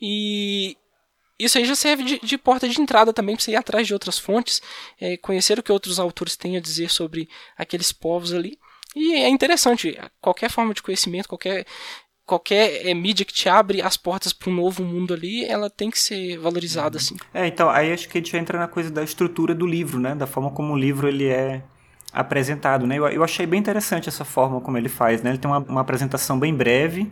[0.00, 0.76] E
[1.38, 3.92] isso aí já serve de, de porta de entrada também para você ir atrás de
[3.92, 4.60] outras fontes,
[5.00, 8.58] é, conhecer o que outros autores têm a dizer sobre aqueles povos ali.
[8.96, 11.64] E é interessante, qualquer forma de conhecimento, qualquer
[12.24, 15.90] qualquer é, mídia que te abre as portas para um novo mundo ali, ela tem
[15.90, 17.16] que ser valorizada, assim.
[17.32, 20.14] É, então, aí acho que a gente entra na coisa da estrutura do livro, né?
[20.14, 21.62] Da forma como o livro ele é
[22.12, 22.98] apresentado, né?
[22.98, 25.30] Eu, eu achei bem interessante essa forma como ele faz, né?
[25.30, 27.10] Ele tem uma, uma apresentação bem breve,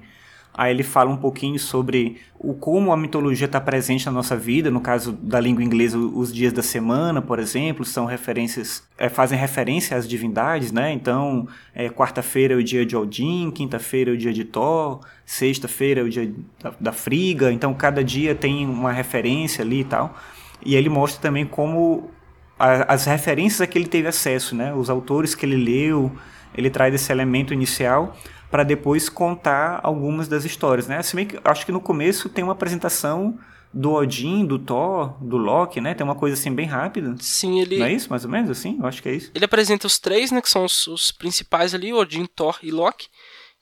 [0.53, 4.71] Aí ele fala um pouquinho sobre o como a mitologia está presente na nossa vida,
[4.71, 9.39] no caso da língua inglesa, os dias da semana, por exemplo, são referências, é, fazem
[9.39, 10.93] referência às divindades, né?
[10.93, 16.01] Então, é, quarta-feira é o dia de Odin, quinta-feira é o dia de Thor, sexta-feira
[16.01, 20.17] é o dia da, da Friga, então cada dia tem uma referência ali e tal.
[20.65, 22.11] E ele mostra também como
[22.59, 24.75] a, as referências a que ele teve acesso, né?
[24.75, 26.11] Os autores que ele leu,
[26.55, 28.17] ele traz esse elemento inicial
[28.51, 31.03] para depois contar algumas das histórias, né?
[31.03, 33.39] Se bem que acho que no começo tem uma apresentação
[33.73, 35.95] do Odin, do Thor, do Loki, né?
[35.95, 37.15] Tem uma coisa assim bem rápida.
[37.21, 37.79] Sim, ele.
[37.79, 38.77] Não é isso, mais ou menos assim?
[38.79, 39.31] Eu acho que é isso.
[39.35, 40.43] Ele apresenta os três, né?
[40.43, 43.09] Que são os, os principais ali: Odin, Thor e Loki,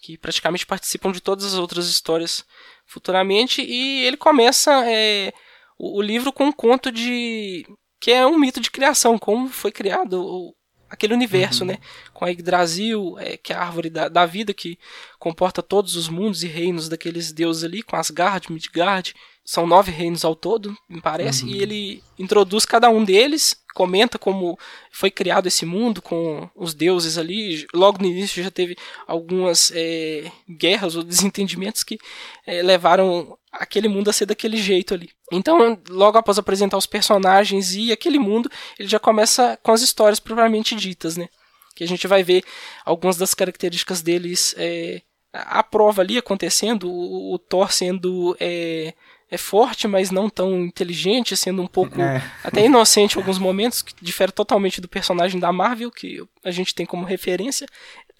[0.00, 2.44] que praticamente participam de todas as outras histórias
[2.86, 3.60] futuramente.
[3.60, 5.32] E ele começa é,
[5.78, 7.66] o, o, livro com um conto de.
[8.00, 10.54] que é um mito de criação, como foi criado o,
[10.88, 11.68] aquele universo, uhum.
[11.68, 11.78] né?
[12.12, 14.78] Com a Yggdrasil, é, que é a árvore da, da, vida que
[15.18, 19.14] comporta todos os mundos e reinos daqueles deuses ali, com Asgard, Midgard.
[19.44, 21.50] São nove reinos ao todo, me parece, uhum.
[21.50, 24.58] e ele introduz cada um deles, comenta como
[24.90, 27.64] foi criado esse mundo com os deuses ali.
[27.72, 31.96] Logo no início já teve algumas é, guerras ou desentendimentos que
[32.44, 35.10] é, levaram aquele mundo a ser daquele jeito ali.
[35.30, 40.18] Então, logo após apresentar os personagens e aquele mundo, ele já começa com as histórias
[40.18, 41.28] propriamente ditas, né?
[41.76, 42.42] Que a gente vai ver
[42.84, 48.92] algumas das características deles é, a prova ali acontecendo, o, o Thor sendo é,
[49.30, 52.22] é forte, mas não tão inteligente, sendo um pouco é.
[52.42, 56.74] até inocente em alguns momentos, que difere totalmente do personagem da Marvel, que a gente
[56.74, 57.66] tem como referência.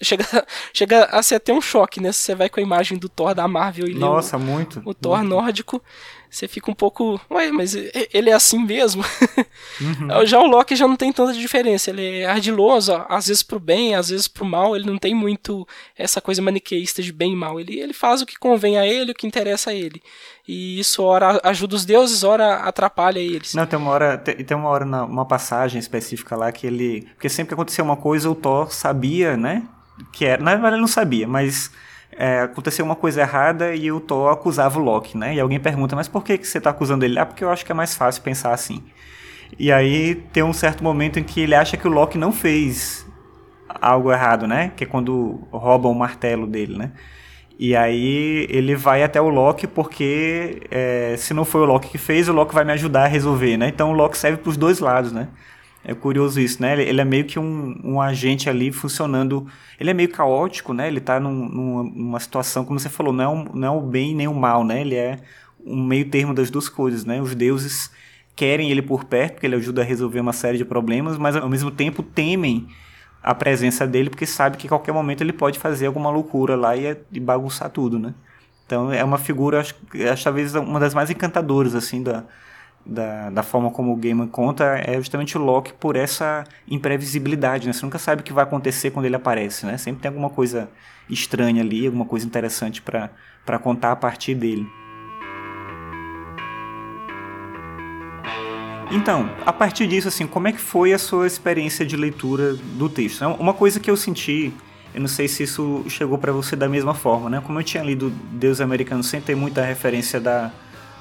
[0.01, 0.25] Chega,
[0.73, 2.11] chega a ser até um choque, né?
[2.11, 4.81] Se você vai com a imagem do Thor da Marvel e Nossa, o, muito.
[4.85, 5.29] O Thor muito.
[5.29, 5.83] nórdico
[6.29, 7.19] você fica um pouco.
[7.31, 7.73] Ué, mas
[8.13, 9.03] ele é assim mesmo?
[9.81, 10.25] Uhum.
[10.25, 11.89] já o Loki já não tem tanta diferença.
[11.89, 14.75] Ele é ardiloso, às vezes pro bem, às vezes pro mal.
[14.75, 17.59] Ele não tem muito essa coisa maniqueísta de bem e mal.
[17.59, 20.01] Ele, ele faz o que convém a ele, o que interessa a ele.
[20.47, 23.53] E isso, ora, ajuda os deuses, ora, atrapalha eles.
[23.53, 27.07] Não, tem uma hora, tem, tem uma hora, na, uma passagem específica lá que ele.
[27.13, 29.63] Porque sempre que acontecia uma coisa, o Thor sabia, né?
[30.11, 30.41] Que era.
[30.41, 31.71] Na verdade, ele não sabia, mas
[32.19, 35.35] é, aconteceu uma coisa errada e o Thor acusava o Loki, né?
[35.35, 37.17] E alguém pergunta, mas por que, que você está acusando ele?
[37.17, 38.83] Ah, porque eu acho que é mais fácil pensar assim.
[39.57, 43.07] E aí tem um certo momento em que ele acha que o Loki não fez
[43.69, 44.73] algo errado, né?
[44.75, 46.91] Que é quando roubam o martelo dele, né?
[47.57, 51.97] E aí ele vai até o Loki porque é, se não foi o Loki que
[51.97, 53.69] fez, o Loki vai me ajudar a resolver, né?
[53.69, 55.29] Então o Loki serve para os dois lados, né?
[55.83, 56.81] É curioso isso, né?
[56.81, 59.47] Ele é meio que um, um agente ali funcionando.
[59.79, 60.87] Ele é meio caótico, né?
[60.87, 64.13] Ele tá num, numa situação, como você falou, não é, um, não é o bem
[64.13, 64.81] nem o mal, né?
[64.81, 65.19] Ele é
[65.65, 67.21] um meio termo das duas coisas, né?
[67.21, 67.91] Os deuses
[68.35, 71.49] querem ele por perto, porque ele ajuda a resolver uma série de problemas, mas ao
[71.49, 72.67] mesmo tempo temem
[73.21, 76.75] a presença dele, porque sabe que a qualquer momento ele pode fazer alguma loucura lá
[76.75, 78.13] e, e bagunçar tudo, né?
[78.65, 79.75] Então é uma figura, acho,
[80.11, 82.23] acho talvez uma das mais encantadoras, assim, da,
[82.85, 87.73] da, da forma como o Gaiman conta é justamente o Loki por essa imprevisibilidade, né?
[87.73, 89.77] Você nunca sabe o que vai acontecer quando ele aparece, né?
[89.77, 90.69] Sempre tem alguma coisa
[91.09, 94.67] estranha ali, alguma coisa interessante para contar a partir dele.
[98.91, 102.89] Então, a partir disso, assim, como é que foi a sua experiência de leitura do
[102.89, 103.23] texto?
[103.23, 104.51] Uma coisa que eu senti,
[104.95, 107.41] eu não sei se isso chegou para você da mesma forma, né?
[107.45, 110.51] Como eu tinha lido Deus Americano sem ter muita referência da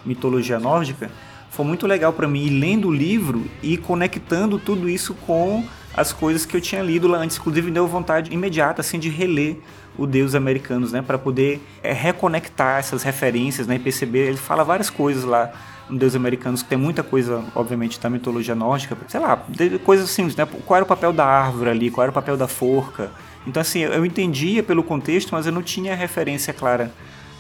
[0.05, 1.11] mitologia nórdica,
[1.59, 6.13] foi muito legal para mim ir lendo o livro e conectando tudo isso com as
[6.13, 7.37] coisas que eu tinha lido lá antes.
[7.37, 9.57] Inclusive, deu vontade imediata assim de reler
[9.99, 14.29] o Deus Americanos, né, para poder é, reconectar essas referências, né, e perceber.
[14.29, 15.51] Ele fala várias coisas lá
[15.91, 19.45] no Deus Americanos que tem muita coisa, obviamente, da mitologia nórdica, sei lá,
[19.85, 20.47] coisas simples, né?
[20.65, 21.91] Qual era o papel da árvore ali?
[21.91, 23.11] Qual era o papel da forca?
[23.49, 26.93] Então, assim, eu entendia pelo contexto, mas eu não tinha referência clara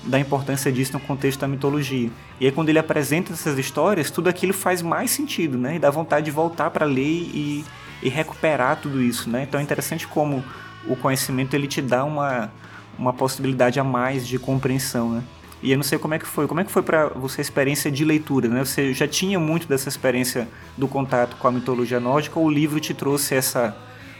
[0.04, 2.10] da importância disso no contexto da mitologia.
[2.40, 5.76] E aí quando ele apresenta essas histórias, tudo aquilo faz mais sentido, né?
[5.76, 7.64] E dá vontade de voltar para ler e,
[8.02, 9.42] e recuperar tudo isso, né?
[9.42, 10.44] Então é interessante como
[10.86, 12.50] o conhecimento ele te dá uma,
[12.98, 15.22] uma possibilidade a mais de compreensão, né?
[15.60, 16.46] E eu não sei como é que foi.
[16.46, 18.64] Como é que foi para você a experiência de leitura, né?
[18.64, 22.78] Você já tinha muito dessa experiência do contato com a mitologia nórdica ou o livro
[22.78, 23.76] te trouxe essa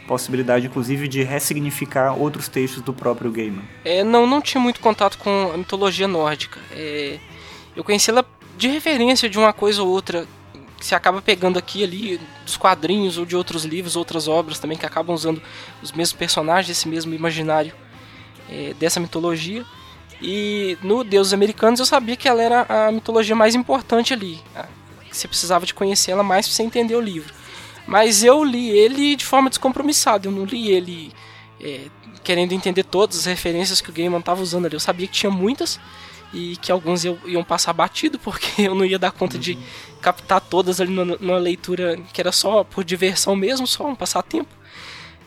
[0.09, 3.61] possibilidade, inclusive, de ressignificar outros textos do próprio Gaiman.
[3.85, 6.59] É, não, não tinha muito contato com a mitologia nórdica.
[6.71, 7.19] É,
[7.75, 8.25] eu conheci ela
[8.57, 10.27] de referência de uma coisa ou outra
[10.79, 14.75] que se acaba pegando aqui ali dos quadrinhos ou de outros livros, outras obras também
[14.75, 15.39] que acabam usando
[15.83, 17.71] os mesmos personagens, esse mesmo imaginário
[18.49, 19.63] é, dessa mitologia.
[20.19, 24.39] E no Deuses Americanos eu sabia que ela era a mitologia mais importante ali.
[25.11, 27.38] Você precisava de conhecer ela mais para você entender o livro.
[27.89, 31.11] Mas eu li ele de forma descompromissada, eu não li ele
[31.59, 31.87] é,
[32.23, 34.75] querendo entender todas as referências que o Gaiman estava usando ali.
[34.75, 35.79] Eu sabia que tinha muitas
[36.31, 39.41] e que alguns iam passar batido, porque eu não ia dar conta uhum.
[39.41, 39.57] de
[39.99, 44.58] captar todas ali numa, leitura que era só por diversão mesmo, só um passatempo.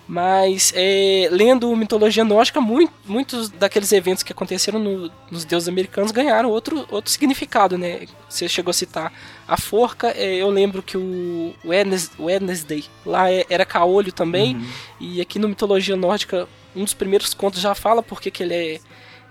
[0.06, 6.10] Mas é, lendo mitologia nórdica, muito, muitos daqueles eventos que aconteceram no, nos deuses americanos
[6.10, 8.06] ganharam outro, outro significado, né?
[8.28, 9.12] Você chegou a citar
[9.46, 14.66] a forca, é, eu lembro que o Wednesday lá é, era caolho também, uhum.
[15.00, 18.80] e aqui no mitologia nórdica, um dos primeiros contos já fala porque que ele é,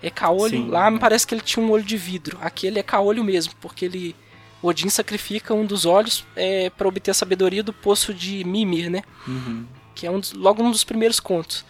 [0.01, 0.63] é caolho.
[0.63, 0.69] Sim.
[0.69, 3.53] Lá me parece que ele tinha um olho de vidro, aqui ele é caolho mesmo,
[3.59, 4.15] porque ele
[4.63, 9.01] Odin sacrifica um dos olhos é, para obter a sabedoria do poço de Mimir, né?
[9.27, 9.65] Uhum
[10.01, 11.63] que é um dos, logo um dos primeiros contos.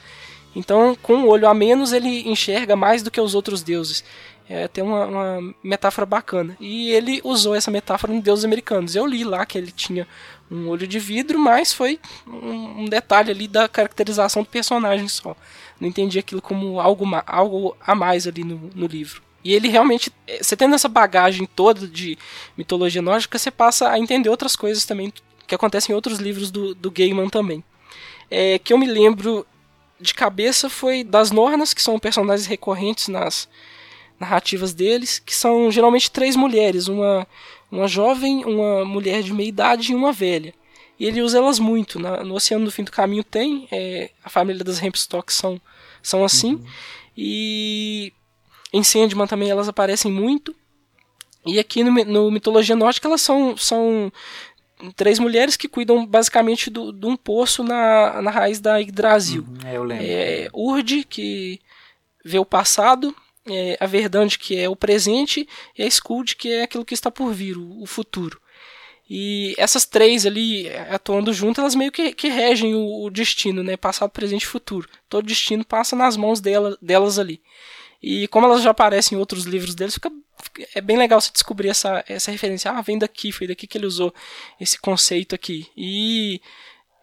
[0.55, 4.05] Então, com um olho a menos, ele enxerga mais do que os outros deuses.
[4.49, 6.55] É até uma, uma, metáfora bacana.
[6.57, 8.95] E ele usou essa metáfora no Deuses Americanos.
[8.95, 10.07] Eu li lá que ele tinha
[10.49, 15.35] um olho de vidro, mas foi um, um detalhe ali da caracterização do personagem só.
[15.77, 19.21] Não entendi aquilo como algo, algo a mais ali no, no livro.
[19.43, 22.17] E ele realmente, é, você tendo essa bagagem toda de
[22.57, 25.11] mitologia nórdica, você passa a entender outras coisas também
[25.45, 27.61] que acontecem em outros livros do, do Gaiman também
[28.31, 29.45] é, que eu me lembro
[29.99, 33.47] de cabeça foi das Nornas, que são personagens recorrentes nas
[34.17, 37.27] narrativas deles, que são geralmente três mulheres, uma,
[37.69, 40.53] uma jovem, uma mulher de meia idade e uma velha.
[40.97, 41.99] E ele usa elas muito.
[41.99, 45.59] Na, no Oceano do Fim do Caminho tem, é, a família das Hempstocks são,
[46.01, 46.53] são assim.
[46.53, 46.65] Uhum.
[47.17, 48.13] E
[48.71, 50.55] em Sandman também elas aparecem muito.
[51.45, 54.13] E aqui no, no Mitologia Nórdica elas são, são
[54.95, 59.43] três mulheres que cuidam basicamente do, de um poço na, na raiz da Yggdrasil.
[59.43, 60.05] Uhum, é, eu lembro.
[60.05, 61.59] É, Urd, que
[62.23, 63.15] vê o passado,
[63.45, 67.11] é, a Verdande, que é o presente, e a Skuld, que é aquilo que está
[67.11, 68.39] por vir, o, o futuro.
[69.13, 73.75] E essas três ali, atuando juntas, elas meio que, que regem o, o, destino, né?
[73.75, 74.87] Passado, presente e futuro.
[75.09, 77.41] Todo destino passa nas mãos dela, delas ali.
[78.01, 80.09] E como elas já aparecem em outros livros deles, fica,
[80.75, 82.71] é bem legal você descobrir essa, essa referência.
[82.71, 84.13] Ah, vem daqui, foi daqui que ele usou
[84.59, 85.67] esse conceito aqui.
[85.75, 86.41] E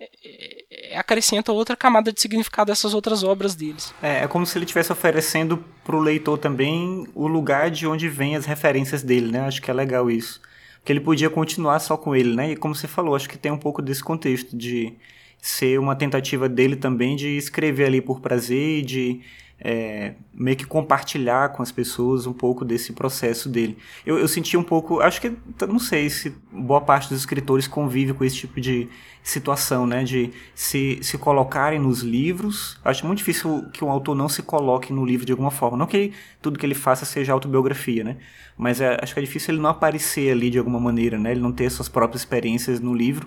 [0.00, 3.92] é, é, acrescenta outra camada de significado dessas outras obras deles.
[4.00, 8.08] É, é como se ele estivesse oferecendo para o leitor também o lugar de onde
[8.08, 9.40] vêm as referências dele, né?
[9.40, 10.40] Acho que é legal isso.
[10.76, 12.52] Porque ele podia continuar só com ele, né?
[12.52, 14.94] E como você falou, acho que tem um pouco desse contexto de
[15.40, 19.20] ser uma tentativa dele também de escrever ali por prazer de
[19.60, 23.76] é, meio que compartilhar com as pessoas um pouco desse processo dele.
[24.06, 25.32] Eu, eu senti um pouco, acho que,
[25.68, 28.88] não sei se boa parte dos escritores convive com esse tipo de
[29.22, 32.78] situação, né, de se, se colocarem nos livros.
[32.84, 35.76] Acho muito difícil que um autor não se coloque no livro de alguma forma.
[35.76, 38.16] Não que tudo que ele faça seja autobiografia, né,
[38.56, 41.40] mas é, acho que é difícil ele não aparecer ali de alguma maneira, né, ele
[41.40, 43.26] não ter suas próprias experiências no livro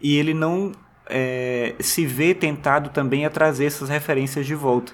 [0.00, 0.70] e ele não
[1.06, 4.92] é, se vê tentado também a trazer essas referências de volta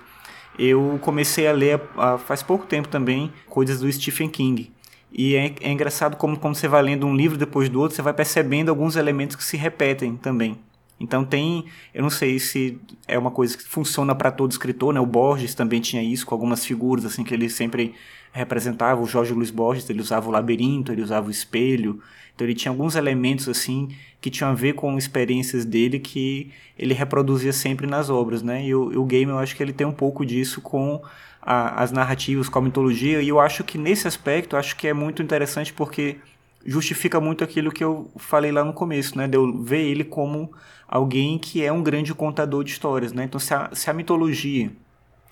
[0.60, 1.80] eu comecei a ler
[2.26, 4.70] faz pouco tempo também coisas do Stephen King.
[5.12, 8.02] E é, é engraçado como, como você vai lendo um livro depois do outro, você
[8.02, 10.58] vai percebendo alguns elementos que se repetem também.
[11.00, 15.00] Então tem, eu não sei se é uma coisa que funciona para todo escritor, né?
[15.00, 17.94] O Borges também tinha isso com algumas figuras assim que ele sempre
[18.32, 19.00] representava.
[19.00, 22.00] O Jorge Luiz Borges, ele usava o labirinto, ele usava o espelho.
[22.40, 26.94] Então ele tinha alguns elementos assim que tinham a ver com experiências dele que ele
[26.94, 28.64] reproduzia sempre nas obras, né?
[28.64, 31.02] E o, o game eu acho que ele tem um pouco disso com
[31.42, 33.20] a, as narrativas, com a mitologia.
[33.20, 36.16] E eu acho que nesse aspecto, acho que é muito interessante porque
[36.64, 39.28] justifica muito aquilo que eu falei lá no começo, né?
[39.28, 40.50] De eu ver ele como
[40.88, 43.24] alguém que é um grande contador de histórias, né?
[43.24, 44.72] Então se a, se a mitologia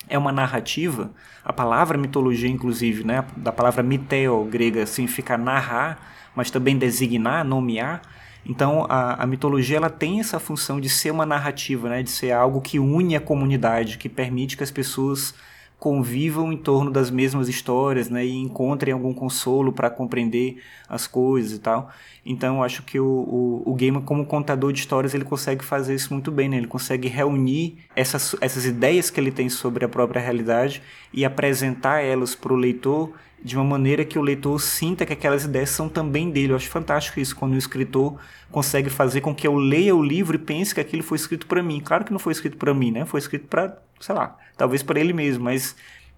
[0.07, 1.11] é uma narrativa,
[1.43, 3.25] a palavra mitologia, inclusive, né?
[3.35, 8.01] Da palavra miteo grega significa narrar, mas também designar, nomear.
[8.45, 12.01] Então a, a, mitologia ela tem essa função de ser uma narrativa, né?
[12.01, 15.33] de ser algo que une a comunidade, que permite que as pessoas
[15.79, 21.53] convivam em torno das mesmas histórias, né, e encontrem algum consolo para compreender as coisas
[21.53, 21.89] e tal.
[22.25, 23.05] Então, acho que o,
[23.65, 26.57] o, o como contador de histórias, ele consegue fazer isso muito bem, né?
[26.57, 30.81] Ele consegue reunir essas, essas ideias que ele tem sobre a própria realidade
[31.13, 35.45] e apresentar elas para o leitor de uma maneira que o leitor sinta que aquelas
[35.45, 36.51] ideias são também dele.
[36.51, 38.19] Eu acho fantástico isso, quando o escritor
[38.51, 41.63] consegue fazer com que eu leia o livro e pense que aquilo foi escrito para
[41.63, 41.79] mim.
[41.79, 43.05] Claro que não foi escrito para mim, né?
[43.05, 45.75] Foi escrito para, sei lá, talvez para ele mesmo, mas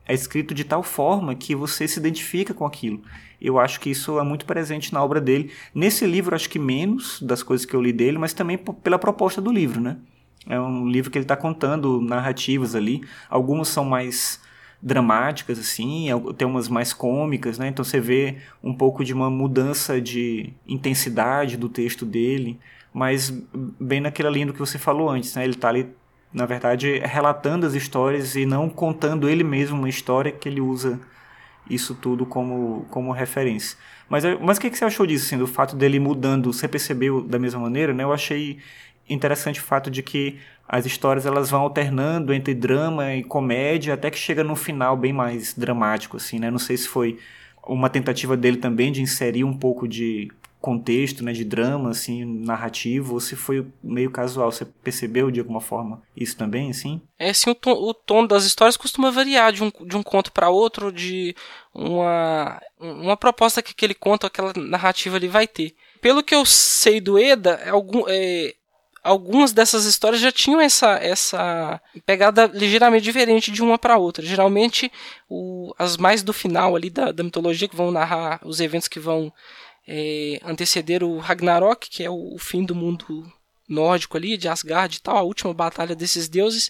[0.07, 3.01] é escrito de tal forma que você se identifica com aquilo.
[3.39, 5.51] Eu acho que isso é muito presente na obra dele.
[5.73, 9.41] Nesse livro, acho que menos das coisas que eu li dele, mas também pela proposta
[9.41, 9.97] do livro, né?
[10.47, 13.03] É um livro que ele está contando narrativas ali.
[13.29, 14.39] Algumas são mais
[14.82, 17.67] dramáticas, assim, tem umas mais cômicas, né?
[17.67, 22.60] Então você vê um pouco de uma mudança de intensidade do texto dele,
[22.91, 23.30] mas
[23.80, 25.44] bem naquela linha do que você falou antes, né?
[25.44, 25.88] Ele está ali,
[26.34, 31.00] na verdade, relatando as histórias e não contando ele mesmo uma história que ele usa
[31.70, 33.78] isso tudo como, como referência.
[34.10, 36.52] Mas, mas o que, que você achou disso, assim, do fato dele mudando?
[36.52, 38.04] Você percebeu da mesma maneira, né?
[38.04, 38.58] Eu achei
[39.13, 44.10] interessante o fato de que as histórias elas vão alternando entre drama e comédia até
[44.10, 46.50] que chega no final bem mais dramático assim, né?
[46.50, 47.19] Não sei se foi
[47.67, 53.15] uma tentativa dele também de inserir um pouco de contexto, né, de drama assim, narrativo,
[53.15, 57.02] ou se foi meio casual, você percebeu de alguma forma isso também, assim?
[57.17, 60.32] É, sim, o tom, o tom das histórias costuma variar de um, de um conto
[60.32, 61.36] para outro, de
[61.74, 65.74] uma uma proposta que aquele conto, aquela narrativa ali vai ter.
[66.00, 68.54] Pelo que eu sei do Eda, algum, é,
[69.03, 74.25] algumas dessas histórias já tinham essa, essa pegada ligeiramente diferente de uma para outra.
[74.25, 74.91] Geralmente,
[75.29, 78.99] o, as mais do final ali da, da mitologia, que vão narrar os eventos que
[78.99, 79.33] vão
[79.87, 83.31] é, anteceder o Ragnarok, que é o, o, fim do mundo
[83.67, 86.69] nórdico ali, de Asgard e tal, a última batalha desses deuses,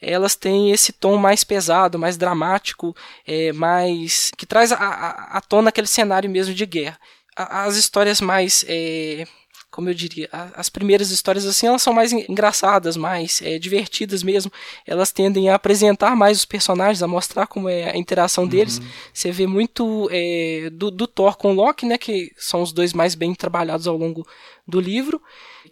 [0.00, 2.94] elas têm esse tom mais pesado, mais dramático,
[3.26, 6.98] é, mais que traz à tona aquele cenário mesmo de guerra.
[7.36, 9.24] As histórias mais é,
[9.72, 14.52] como eu diria, as primeiras histórias assim, elas são mais engraçadas, mais é, divertidas mesmo.
[14.86, 18.76] Elas tendem a apresentar mais os personagens, a mostrar como é a interação deles.
[18.76, 18.84] Uhum.
[19.14, 22.92] Você vê muito é, do, do, Thor com o Loki, né, que são os dois
[22.92, 24.26] mais bem trabalhados ao longo
[24.68, 25.22] do livro.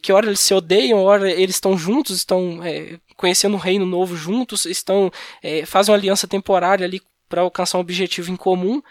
[0.00, 4.16] Que hora eles se odeiam, hora eles estão juntos, estão é, conhecendo um reino novo
[4.16, 8.82] juntos, estão é, fazem uma aliança temporária ali para alcançar um objetivo em comum.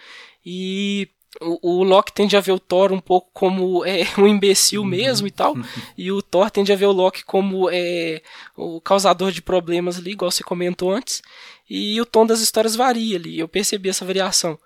[0.46, 1.10] E
[1.42, 4.88] o, o Loki tende a ver o Thor um pouco como é, um imbecil uhum.
[4.88, 5.56] mesmo e tal,
[5.98, 8.22] e o Thor tende a ver o Loki como é,
[8.56, 11.22] o causador de problemas ali, igual você comentou antes,
[11.70, 14.58] e o tom das histórias varia ali, eu percebi essa variação.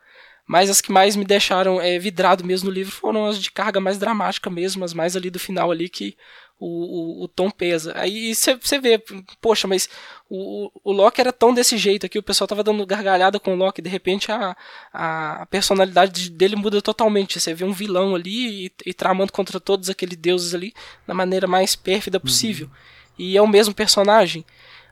[0.45, 3.79] Mas as que mais me deixaram é, vidrado mesmo no livro foram as de carga
[3.79, 6.17] mais dramática mesmo, as mais ali do final ali que
[6.59, 7.93] o, o, o tom pesa.
[7.95, 9.01] Aí você vê,
[9.41, 9.89] poxa, mas
[10.29, 13.57] o, o Loki era tão desse jeito aqui, o pessoal tava dando gargalhada com o
[13.57, 14.55] Loki, de repente a,
[14.91, 17.39] a personalidade dele muda totalmente.
[17.39, 20.73] Você vê um vilão ali e, e, tramando contra todos aqueles deuses ali
[21.05, 22.67] da maneira mais pérfida possível.
[22.67, 22.73] Uhum.
[23.19, 24.45] E é o mesmo personagem.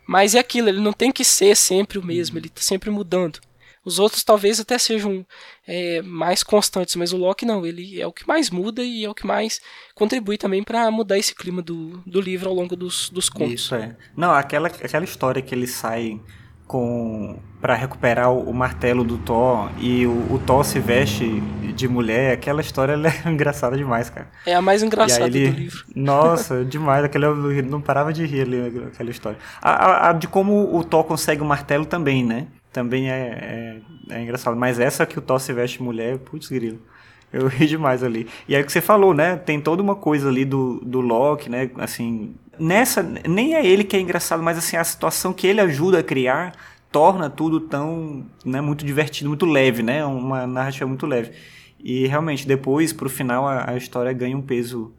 [0.08, 2.42] Mas é aquilo, ele não tem que ser sempre o mesmo, uhum.
[2.42, 3.40] ele tá sempre mudando.
[3.84, 5.26] Os outros talvez até sejam
[5.68, 9.10] é, mais constantes, mas o Loki não, ele é o que mais muda e é
[9.10, 9.60] o que mais
[9.96, 13.54] contribui também para mudar esse clima do, do livro ao longo dos, dos contos.
[13.54, 13.96] Isso é.
[14.16, 16.20] Não, aquela, aquela história que ele sai
[16.72, 21.42] com para recuperar o, o, martelo do Thor e o, o, Thor se veste
[21.76, 24.30] de mulher, aquela história é engraçada demais, cara.
[24.46, 25.86] É a mais engraçada ele, do livro.
[25.94, 29.38] Nossa, demais, aquele, eu não parava de rir ali, aquela história.
[29.62, 32.48] A, a, a, de como o Thor consegue o martelo também, né?
[32.72, 34.56] Também é, é, é, engraçado.
[34.56, 36.80] Mas essa que o Thor se veste mulher, putz, grilo.
[37.32, 38.28] Eu ri demais ali.
[38.48, 39.38] E aí o que você falou, né?
[39.38, 41.70] Tem toda uma coisa ali do, do Loki, né?
[41.78, 46.00] Assim, nessa, nem é ele que é engraçado, mas assim, a situação que ele ajuda
[46.00, 46.54] a criar
[46.92, 50.06] torna tudo tão, né, muito divertido, muito leve, né?
[50.06, 51.32] Uma narrativa muito leve.
[51.80, 54.94] E realmente, depois, pro final, a, a história ganha um peso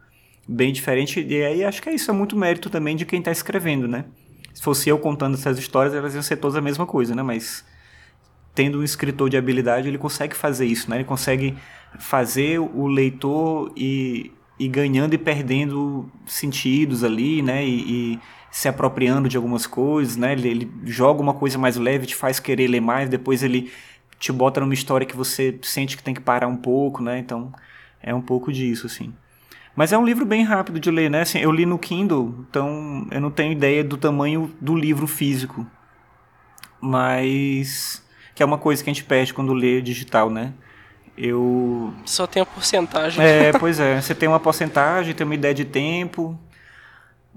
[0.49, 1.21] bem diferente.
[1.21, 4.07] E aí acho que é isso, é muito mérito também de quem está escrevendo, né?
[4.55, 7.23] Se fosse eu contando essas histórias, elas iam ser todas a mesma coisa, né?
[7.23, 7.65] Mas
[8.55, 10.97] tendo um escritor de habilidade, ele consegue fazer isso, né?
[10.97, 11.57] Ele consegue
[11.99, 17.67] fazer o leitor e ir ganhando e perdendo sentidos ali, né?
[17.67, 20.33] E, e, se apropriando de algumas coisas, né?
[20.33, 23.73] Ele, ele, joga uma coisa mais leve, te faz querer ler mais, depois ele
[24.19, 27.19] te bota numa história que você sente que tem que parar um pouco, né?
[27.19, 27.51] Então
[28.03, 29.15] é um pouco disso, assim.
[29.75, 31.23] Mas é um livro bem rápido de ler, né?
[31.23, 35.67] Assim, eu li no Kindle, então eu não tenho ideia do tamanho do livro físico.
[36.81, 38.03] Mas.
[38.35, 40.53] Que é uma coisa que a gente perde quando lê digital, né?
[41.17, 41.93] Eu.
[42.05, 43.25] Só tem a porcentagem.
[43.25, 44.01] É, pois é.
[44.01, 46.39] Você tem uma porcentagem, tem uma ideia de tempo,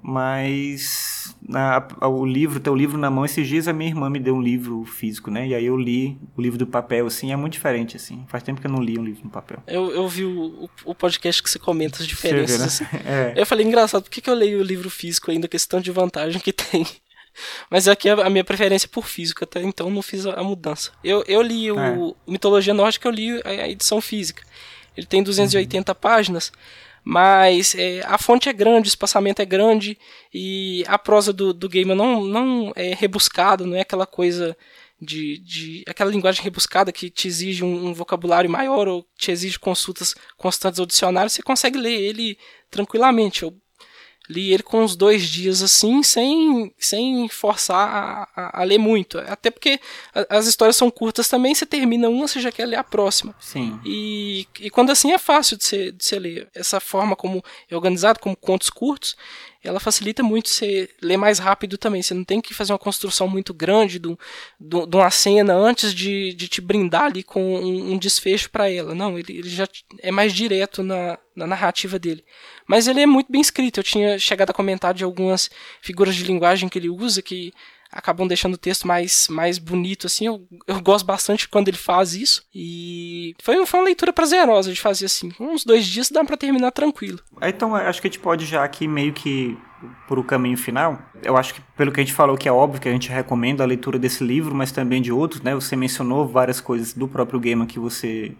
[0.02, 1.15] mas
[1.48, 4.36] na, o livro, ter o livro na mão, esses dias a minha irmã me deu
[4.36, 5.48] um livro físico, né?
[5.48, 8.26] E aí eu li o livro do papel, assim, é muito diferente, assim.
[8.28, 9.62] Faz tempo que eu não li um livro no papel.
[9.68, 12.58] Eu, eu vi o, o podcast que você comenta as diferenças.
[12.58, 12.66] Vê, né?
[12.66, 12.86] assim.
[13.08, 13.34] é.
[13.36, 16.42] Eu falei, engraçado, por que, que eu leio o livro físico ainda, questão de vantagem
[16.42, 16.86] que tem?
[17.70, 20.92] Mas aqui a minha preferência é por físico, até então não fiz a mudança.
[21.04, 22.32] Eu, eu li o é.
[22.32, 24.42] Mitologia Nórdica, eu li a edição física.
[24.98, 25.98] Ele tem 280 uhum.
[26.00, 26.52] páginas
[27.08, 29.96] mas é, a fonte é grande, o espaçamento é grande
[30.34, 34.58] e a prosa do, do não, não é rebuscada, não é aquela coisa
[35.00, 39.60] de, de aquela linguagem rebuscada que te exige um, um, vocabulário maior ou te exige
[39.60, 42.40] consultas constantes ao dicionário, você consegue ler ele
[42.72, 43.44] tranquilamente.
[43.44, 43.56] Eu,
[44.30, 49.18] li ele com uns dois dias assim, sem, sem forçar a, a, a ler muito.
[49.20, 49.80] Até porque
[50.14, 53.36] a, as histórias são curtas também, você termina uma, você já quer ler a próxima.
[53.40, 53.80] Sim.
[53.86, 56.48] E, e quando assim é fácil de você, de você ler.
[56.54, 59.16] Essa forma como é organizado, como contos curtos,
[59.66, 62.02] ela facilita muito você ler mais rápido também.
[62.02, 64.10] Você não tem que fazer uma construção muito grande de,
[64.60, 68.70] de, de uma cena antes de, de te brindar ali com um, um desfecho para
[68.70, 68.94] ela.
[68.94, 69.68] Não, ele, ele, já
[70.00, 72.24] é mais direto na, na narrativa dele.
[72.68, 73.80] Mas ele é muito bem escrito.
[73.80, 75.50] Eu tinha chegado a comentar de algumas
[75.82, 77.52] figuras de linguagem que ele usa que
[77.96, 80.26] acabam deixando o texto mais, mais bonito, assim.
[80.26, 82.44] Eu, eu gosto bastante quando ele faz isso.
[82.54, 85.32] E foi, foi uma leitura prazerosa de fazer assim.
[85.40, 87.20] Uns dois dias dá para terminar tranquilo.
[87.42, 89.58] Então, acho que a gente pode já aqui meio que
[90.08, 91.02] por o caminho final.
[91.24, 93.64] Eu acho que pelo que a gente falou que é óbvio que a gente recomenda
[93.64, 95.56] a leitura desse livro, mas também de outros, né?
[95.56, 98.34] Você mencionou várias coisas do próprio Gamer que você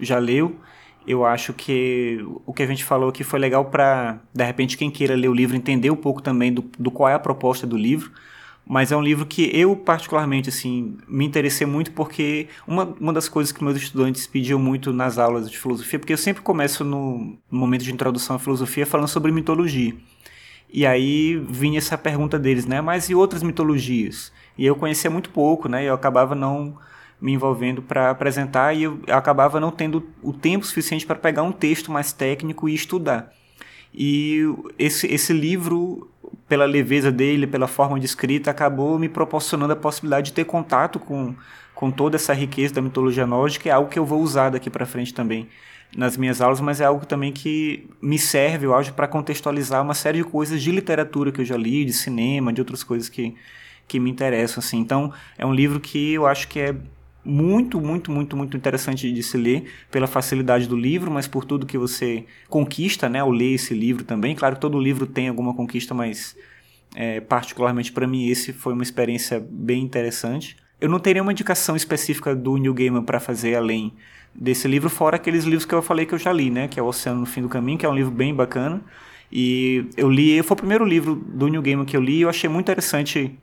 [0.00, 0.58] já leu.
[1.06, 4.90] Eu acho que o que a gente falou aqui foi legal para, de repente, quem
[4.90, 7.76] queira ler o livro entender um pouco também do, do qual é a proposta do
[7.76, 8.10] livro
[8.68, 13.28] mas é um livro que eu particularmente assim me interessei muito porque uma, uma das
[13.28, 17.38] coisas que meus estudantes pediam muito nas aulas de filosofia, porque eu sempre começo no,
[17.48, 19.94] momento de introdução à filosofia falando sobre mitologia.
[20.68, 22.80] E aí vinha essa pergunta deles, né?
[22.80, 24.32] Mas e outras mitologias?
[24.58, 25.84] E eu conhecia muito pouco, né?
[25.84, 26.76] Eu acabava não
[27.20, 31.52] me envolvendo para apresentar e eu acabava não tendo o tempo suficiente para pegar um
[31.52, 33.32] texto mais técnico e estudar.
[33.94, 34.42] E
[34.78, 36.10] esse, esse livro
[36.48, 40.98] pela leveza dele, pela forma de escrita, acabou me proporcionando a possibilidade de ter contato
[40.98, 41.34] com,
[41.74, 44.86] com toda essa riqueza da mitologia nórdica, é algo que eu vou usar daqui para
[44.86, 45.48] frente também
[45.96, 49.94] nas minhas aulas, mas é algo também que me serve, eu acho, para contextualizar uma
[49.94, 53.34] série de coisas de literatura que eu já li, de cinema, de outras coisas que,
[53.86, 54.78] que me interessam, assim.
[54.78, 56.74] Então, é um livro que eu acho que é
[57.26, 61.66] muito, muito, muito, muito interessante de se ler pela facilidade do livro, mas por tudo
[61.66, 64.34] que você conquista, né, ao ler esse livro também.
[64.34, 66.36] Claro que todo livro tem alguma conquista, mas
[66.94, 70.56] é, particularmente para mim esse foi uma experiência bem interessante.
[70.80, 73.92] Eu não teria uma indicação específica do New Gaiman para fazer além
[74.34, 76.82] desse livro, fora aqueles livros que eu falei que eu já li, né, que é
[76.82, 78.80] O Oceano no Fim do Caminho, que é um livro bem bacana.
[79.32, 82.28] E eu li, foi o primeiro livro do New Gaiman que eu li, e eu
[82.28, 83.36] achei muito interessante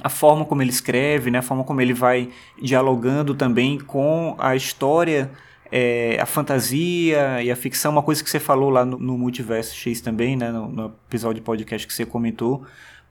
[0.00, 2.30] a forma como ele escreve, né, a forma como ele vai
[2.60, 5.30] dialogando também com a história,
[5.70, 9.74] é, a fantasia e a ficção, uma coisa que você falou lá no, no Multiverso
[9.74, 12.64] X também, né, no, no episódio de podcast que você comentou,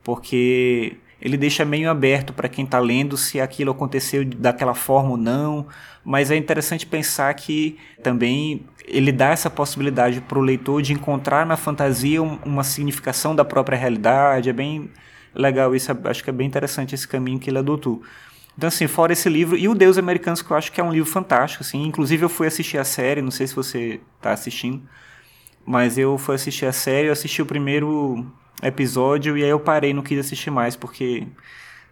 [0.03, 5.17] porque ele deixa meio aberto para quem está lendo se aquilo aconteceu daquela forma ou
[5.17, 5.67] não,
[6.03, 11.45] mas é interessante pensar que também ele dá essa possibilidade para o leitor de encontrar
[11.45, 14.89] na fantasia uma significação da própria realidade, é bem
[15.33, 18.01] legal isso, acho que é bem interessante esse caminho que ele adotou.
[18.57, 20.91] Então, assim, fora esse livro, e o Deus Americanos, que eu acho que é um
[20.91, 24.81] livro fantástico, assim, inclusive eu fui assistir a série, não sei se você está assistindo,
[25.65, 28.25] mas eu fui assistir a série, eu assisti o primeiro
[28.61, 31.25] episódio e aí eu parei, não quis assistir mais, porque,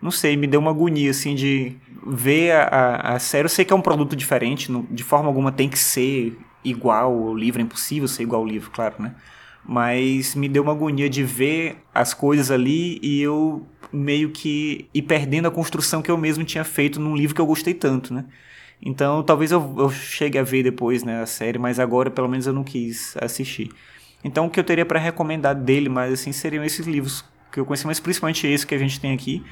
[0.01, 3.45] não sei, me deu uma agonia, assim, de ver a, a, a série.
[3.45, 7.29] Eu sei que é um produto diferente, não, de forma alguma tem que ser igual
[7.29, 9.15] ao livro, é impossível ser igual ao livro, claro, né?
[9.63, 15.01] Mas me deu uma agonia de ver as coisas ali e eu meio que ir
[15.03, 18.25] perdendo a construção que eu mesmo tinha feito num livro que eu gostei tanto, né?
[18.81, 22.47] Então talvez eu, eu chegue a ver depois né, a série, mas agora pelo menos
[22.47, 23.71] eu não quis assistir.
[24.23, 27.65] Então o que eu teria para recomendar dele mais assim seriam esses livros que eu
[27.65, 29.43] conheci, mas principalmente esse que a gente tem aqui.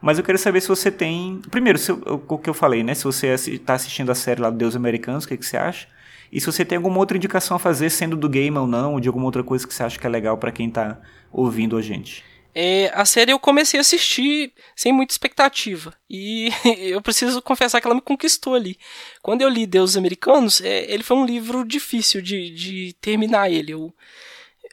[0.00, 1.40] Mas eu queria saber se você tem.
[1.50, 2.94] Primeiro, se, o que eu falei, né?
[2.94, 5.88] Se você está assistindo a série lá do Deus Americanos, o que, que você acha?
[6.30, 9.00] E se você tem alguma outra indicação a fazer, sendo do game ou não, ou
[9.00, 11.00] de alguma outra coisa que você acha que é legal para quem tá
[11.32, 12.24] ouvindo a gente.
[12.58, 15.92] É, a série eu comecei a assistir sem muita expectativa.
[16.08, 16.48] E
[16.80, 18.78] eu preciso confessar que ela me conquistou ali.
[19.20, 23.72] Quando eu li Deus Americanos, é, ele foi um livro difícil de, de terminar ele.
[23.72, 23.92] Eu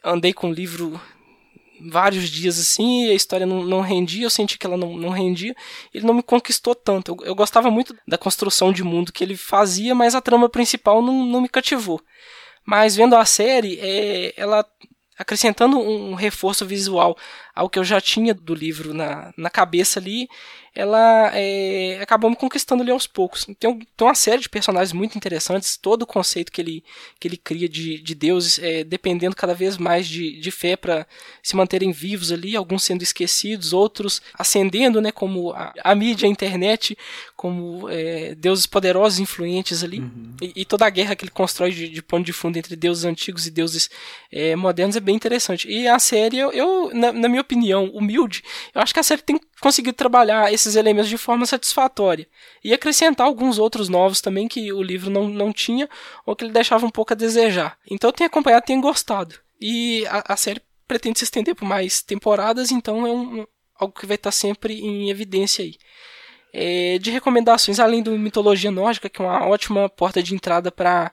[0.02, 0.98] andei com o livro
[1.90, 5.10] vários dias assim, e a história não, não rendia, eu senti que ela não, não
[5.10, 5.54] rendia,
[5.92, 7.12] ele não me conquistou tanto.
[7.12, 11.02] Eu, eu gostava muito da construção de mundo que ele fazia, mas a trama principal
[11.02, 12.00] não, não me cativou.
[12.64, 14.64] Mas vendo a série, é, ela
[15.18, 17.16] acrescentando um reforço visual
[17.54, 20.28] ao que eu já tinha do livro na, na cabeça ali,
[20.74, 23.44] ela é, acabou me conquistando ali aos poucos.
[23.44, 26.84] Tem, tem uma série de personagens muito interessantes, todo o conceito que ele,
[27.20, 31.06] que ele cria de, de deuses, é, dependendo cada vez mais de, de fé para
[31.40, 36.30] se manterem vivos ali, alguns sendo esquecidos, outros ascendendo, né, como a, a mídia, a
[36.30, 36.98] internet,
[37.36, 40.00] como é, deuses poderosos, influentes ali.
[40.00, 40.34] Uhum.
[40.42, 43.04] E, e, toda a guerra que ele constrói de, de pano de fundo entre deuses
[43.04, 43.88] antigos e deuses
[44.32, 45.68] é, modernos é bem interessante.
[45.68, 48.42] E a série, eu, eu na, na minha opinião, humilde,
[48.74, 52.26] eu acho que a série tem conseguido trabalhar esses elementos de forma satisfatória
[52.62, 55.88] e acrescentar alguns outros novos também que o livro não, não tinha
[56.26, 57.78] ou que ele deixava um pouco a desejar.
[57.90, 59.36] Então eu tenho acompanhado, tenho gostado.
[59.60, 64.06] E a, a série pretende se estender por mais temporadas, então é um, algo que
[64.06, 65.76] vai estar sempre em evidência aí.
[66.52, 71.12] É, de recomendações, além do Mitologia Nórdica, que é uma ótima porta de entrada para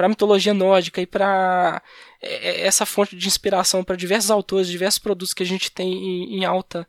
[0.00, 1.82] para mitologia nórdica e para
[2.22, 5.92] é, é, essa fonte de inspiração para diversos autores, diversos produtos que a gente tem
[5.92, 6.88] em, em alta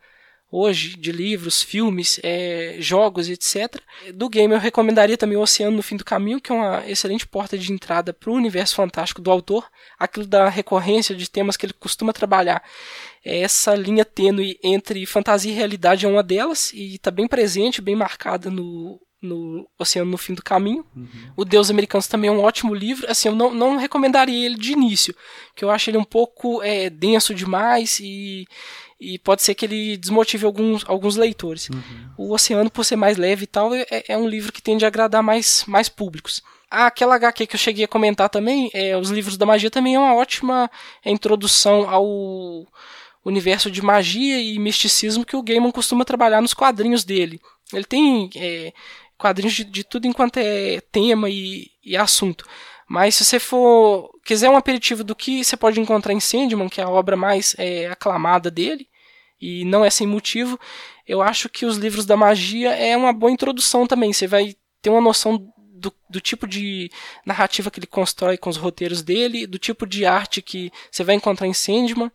[0.50, 3.82] hoje, de livros, filmes, é, jogos, etc.
[4.14, 7.28] Do game eu recomendaria também o Oceano no Fim do Caminho, que é uma excelente
[7.28, 11.66] porta de entrada para o universo fantástico do autor, aquilo da recorrência de temas que
[11.66, 12.64] ele costuma trabalhar.
[13.26, 17.96] Essa linha tênue entre fantasia e realidade é uma delas, e está bem presente, bem
[17.96, 20.86] marcada no no Oceano no Fim do Caminho.
[20.96, 21.08] Uhum.
[21.38, 23.10] O Deus Americanos também é um ótimo livro.
[23.10, 25.16] Assim, eu não, não recomendaria ele de início,
[25.56, 28.48] que eu acho ele um pouco é, denso demais e,
[29.00, 31.70] e pode ser que ele desmotive alguns, alguns leitores.
[31.70, 32.10] Uhum.
[32.18, 34.88] O Oceano, por ser mais leve e tal, é, é, um livro que tende a
[34.88, 36.42] agradar mais, mais públicos.
[36.70, 39.96] Ah, aquela HQ que eu cheguei a comentar também, é, os livros da magia também
[39.96, 40.72] é uma ótima
[41.06, 42.66] introdução ao
[43.24, 47.40] universo de magia e misticismo que o Gaiman costuma trabalhar nos quadrinhos dele.
[47.74, 48.74] Ele tem é,
[49.22, 52.46] quadrinhos de, de tudo enquanto é tema e, e, assunto.
[52.88, 56.82] Mas se você for quiser um aperitivo do que você pode encontrar em Sandman, que
[56.82, 58.88] é a obra mais é, aclamada dele,
[59.40, 60.60] e não é sem motivo,
[61.08, 64.12] eu acho que os livros da magia é uma boa introdução também.
[64.12, 66.92] Você vai ter uma noção do, do, tipo de
[67.26, 71.16] narrativa que ele constrói com os roteiros dele, do tipo de arte que você vai
[71.16, 72.12] encontrar em Sandman,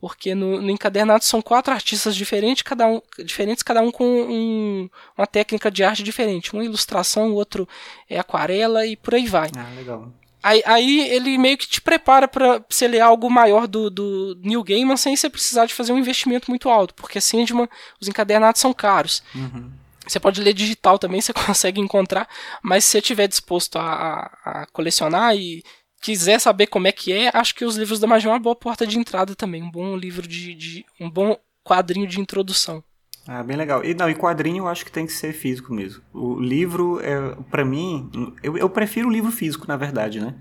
[0.00, 4.90] porque no, no, encadernado são quatro artistas diferentes, cada um, diferentes, cada um com um,
[5.16, 6.52] uma técnica de arte diferente.
[6.52, 7.66] Uma ilustração, o outro
[8.08, 9.50] é aquarela e por aí vai.
[9.56, 10.12] Ah, legal.
[10.44, 14.62] Aí, aí ele meio que te prepara para você ler algo maior do, do Neil
[14.62, 17.66] Gaiman sem você precisar de fazer um investimento muito alto, porque Sandman,
[17.98, 19.22] os encadernados são caros.
[19.34, 19.72] Uhum.
[20.06, 22.28] Você pode ler digital também, você consegue encontrar,
[22.62, 25.64] mas se você estiver disposto a, a, colecionar e
[26.04, 28.54] quiser saber como é que é, acho que os livros da magia é uma boa
[28.54, 31.34] porta de entrada também, um bom livro de, de um bom
[31.64, 32.84] quadrinho de introdução.
[33.26, 33.82] Ah, bem legal.
[33.82, 36.02] E não, e quadrinho eu acho que tem que ser físico mesmo.
[36.12, 38.10] O livro, é, para mim,
[38.42, 40.34] eu, eu prefiro o livro físico, na verdade, né?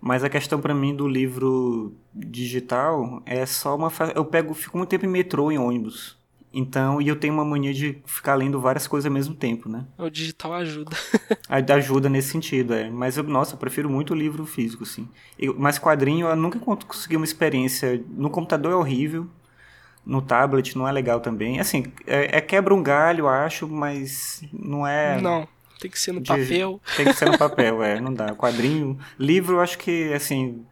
[0.00, 3.92] Mas a questão para mim do livro digital é só uma.
[4.14, 6.16] Eu pego, fico muito tempo em metrô, em ônibus.
[6.52, 9.86] Então, e eu tenho uma mania de ficar lendo várias coisas ao mesmo tempo, né?
[9.96, 10.96] O digital ajuda.
[11.48, 12.90] ajuda nesse sentido, é.
[12.90, 15.08] Mas, eu, nossa, eu prefiro muito o livro físico, sim.
[15.38, 18.02] Eu, mas quadrinho, eu nunca consegui uma experiência...
[18.08, 19.28] No computador é horrível,
[20.04, 21.60] no tablet não é legal também.
[21.60, 25.20] Assim, é, é quebra um galho, acho, mas não é...
[25.20, 25.46] Não,
[25.78, 26.80] tem que ser no de, papel.
[26.96, 28.34] Tem que ser no papel, é, não dá.
[28.34, 30.66] Quadrinho, livro, acho que, assim,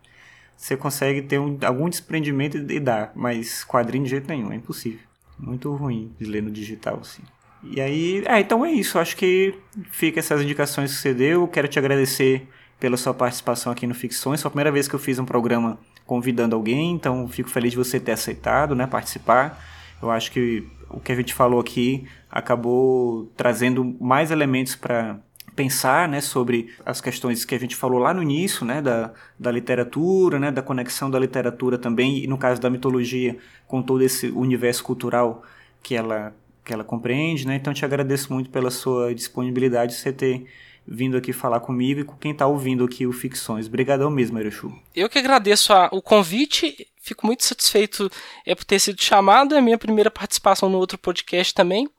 [0.57, 5.08] você consegue ter um, algum desprendimento e dá, mas quadrinho de jeito nenhum, é impossível
[5.39, 7.23] muito ruim de ler no digital, assim.
[7.63, 8.99] E aí, é, então é isso.
[8.99, 9.55] Acho que
[9.91, 11.47] fica essas indicações que você deu.
[11.49, 14.41] Quero te agradecer pela sua participação aqui no Ficções.
[14.41, 17.77] Foi a primeira vez que eu fiz um programa convidando alguém, então fico feliz de
[17.77, 19.63] você ter aceitado, né, participar.
[20.01, 25.19] Eu acho que o que a gente falou aqui acabou trazendo mais elementos para
[25.59, 29.51] pensar né, sobre as questões que a gente falou lá no início, né, da, da
[29.51, 33.37] literatura, né, da conexão da literatura também, e no caso da mitologia,
[33.67, 35.43] com todo esse universo cultural
[35.83, 36.33] que ela,
[36.65, 37.45] que ela compreende.
[37.45, 37.57] Né?
[37.57, 40.47] Então, te agradeço muito pela sua disponibilidade, você ter
[40.87, 43.67] vindo aqui falar comigo e com quem está ouvindo aqui o Ficções.
[43.67, 44.73] Obrigadão mesmo, Erechu.
[44.95, 48.09] Eu que agradeço a, o convite, fico muito satisfeito
[48.47, 51.91] é, por ter sido chamado, é a minha primeira participação no outro podcast também.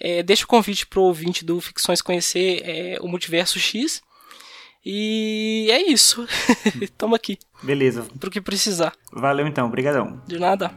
[0.00, 4.00] É, deixa o convite para o ouvinte do Ficções conhecer é, o Multiverso X.
[4.84, 6.26] E é isso.
[6.96, 7.38] Tamo aqui.
[7.62, 8.06] Beleza.
[8.18, 8.92] Pro que precisar.
[9.12, 10.22] Valeu então, obrigadão.
[10.26, 10.72] De nada.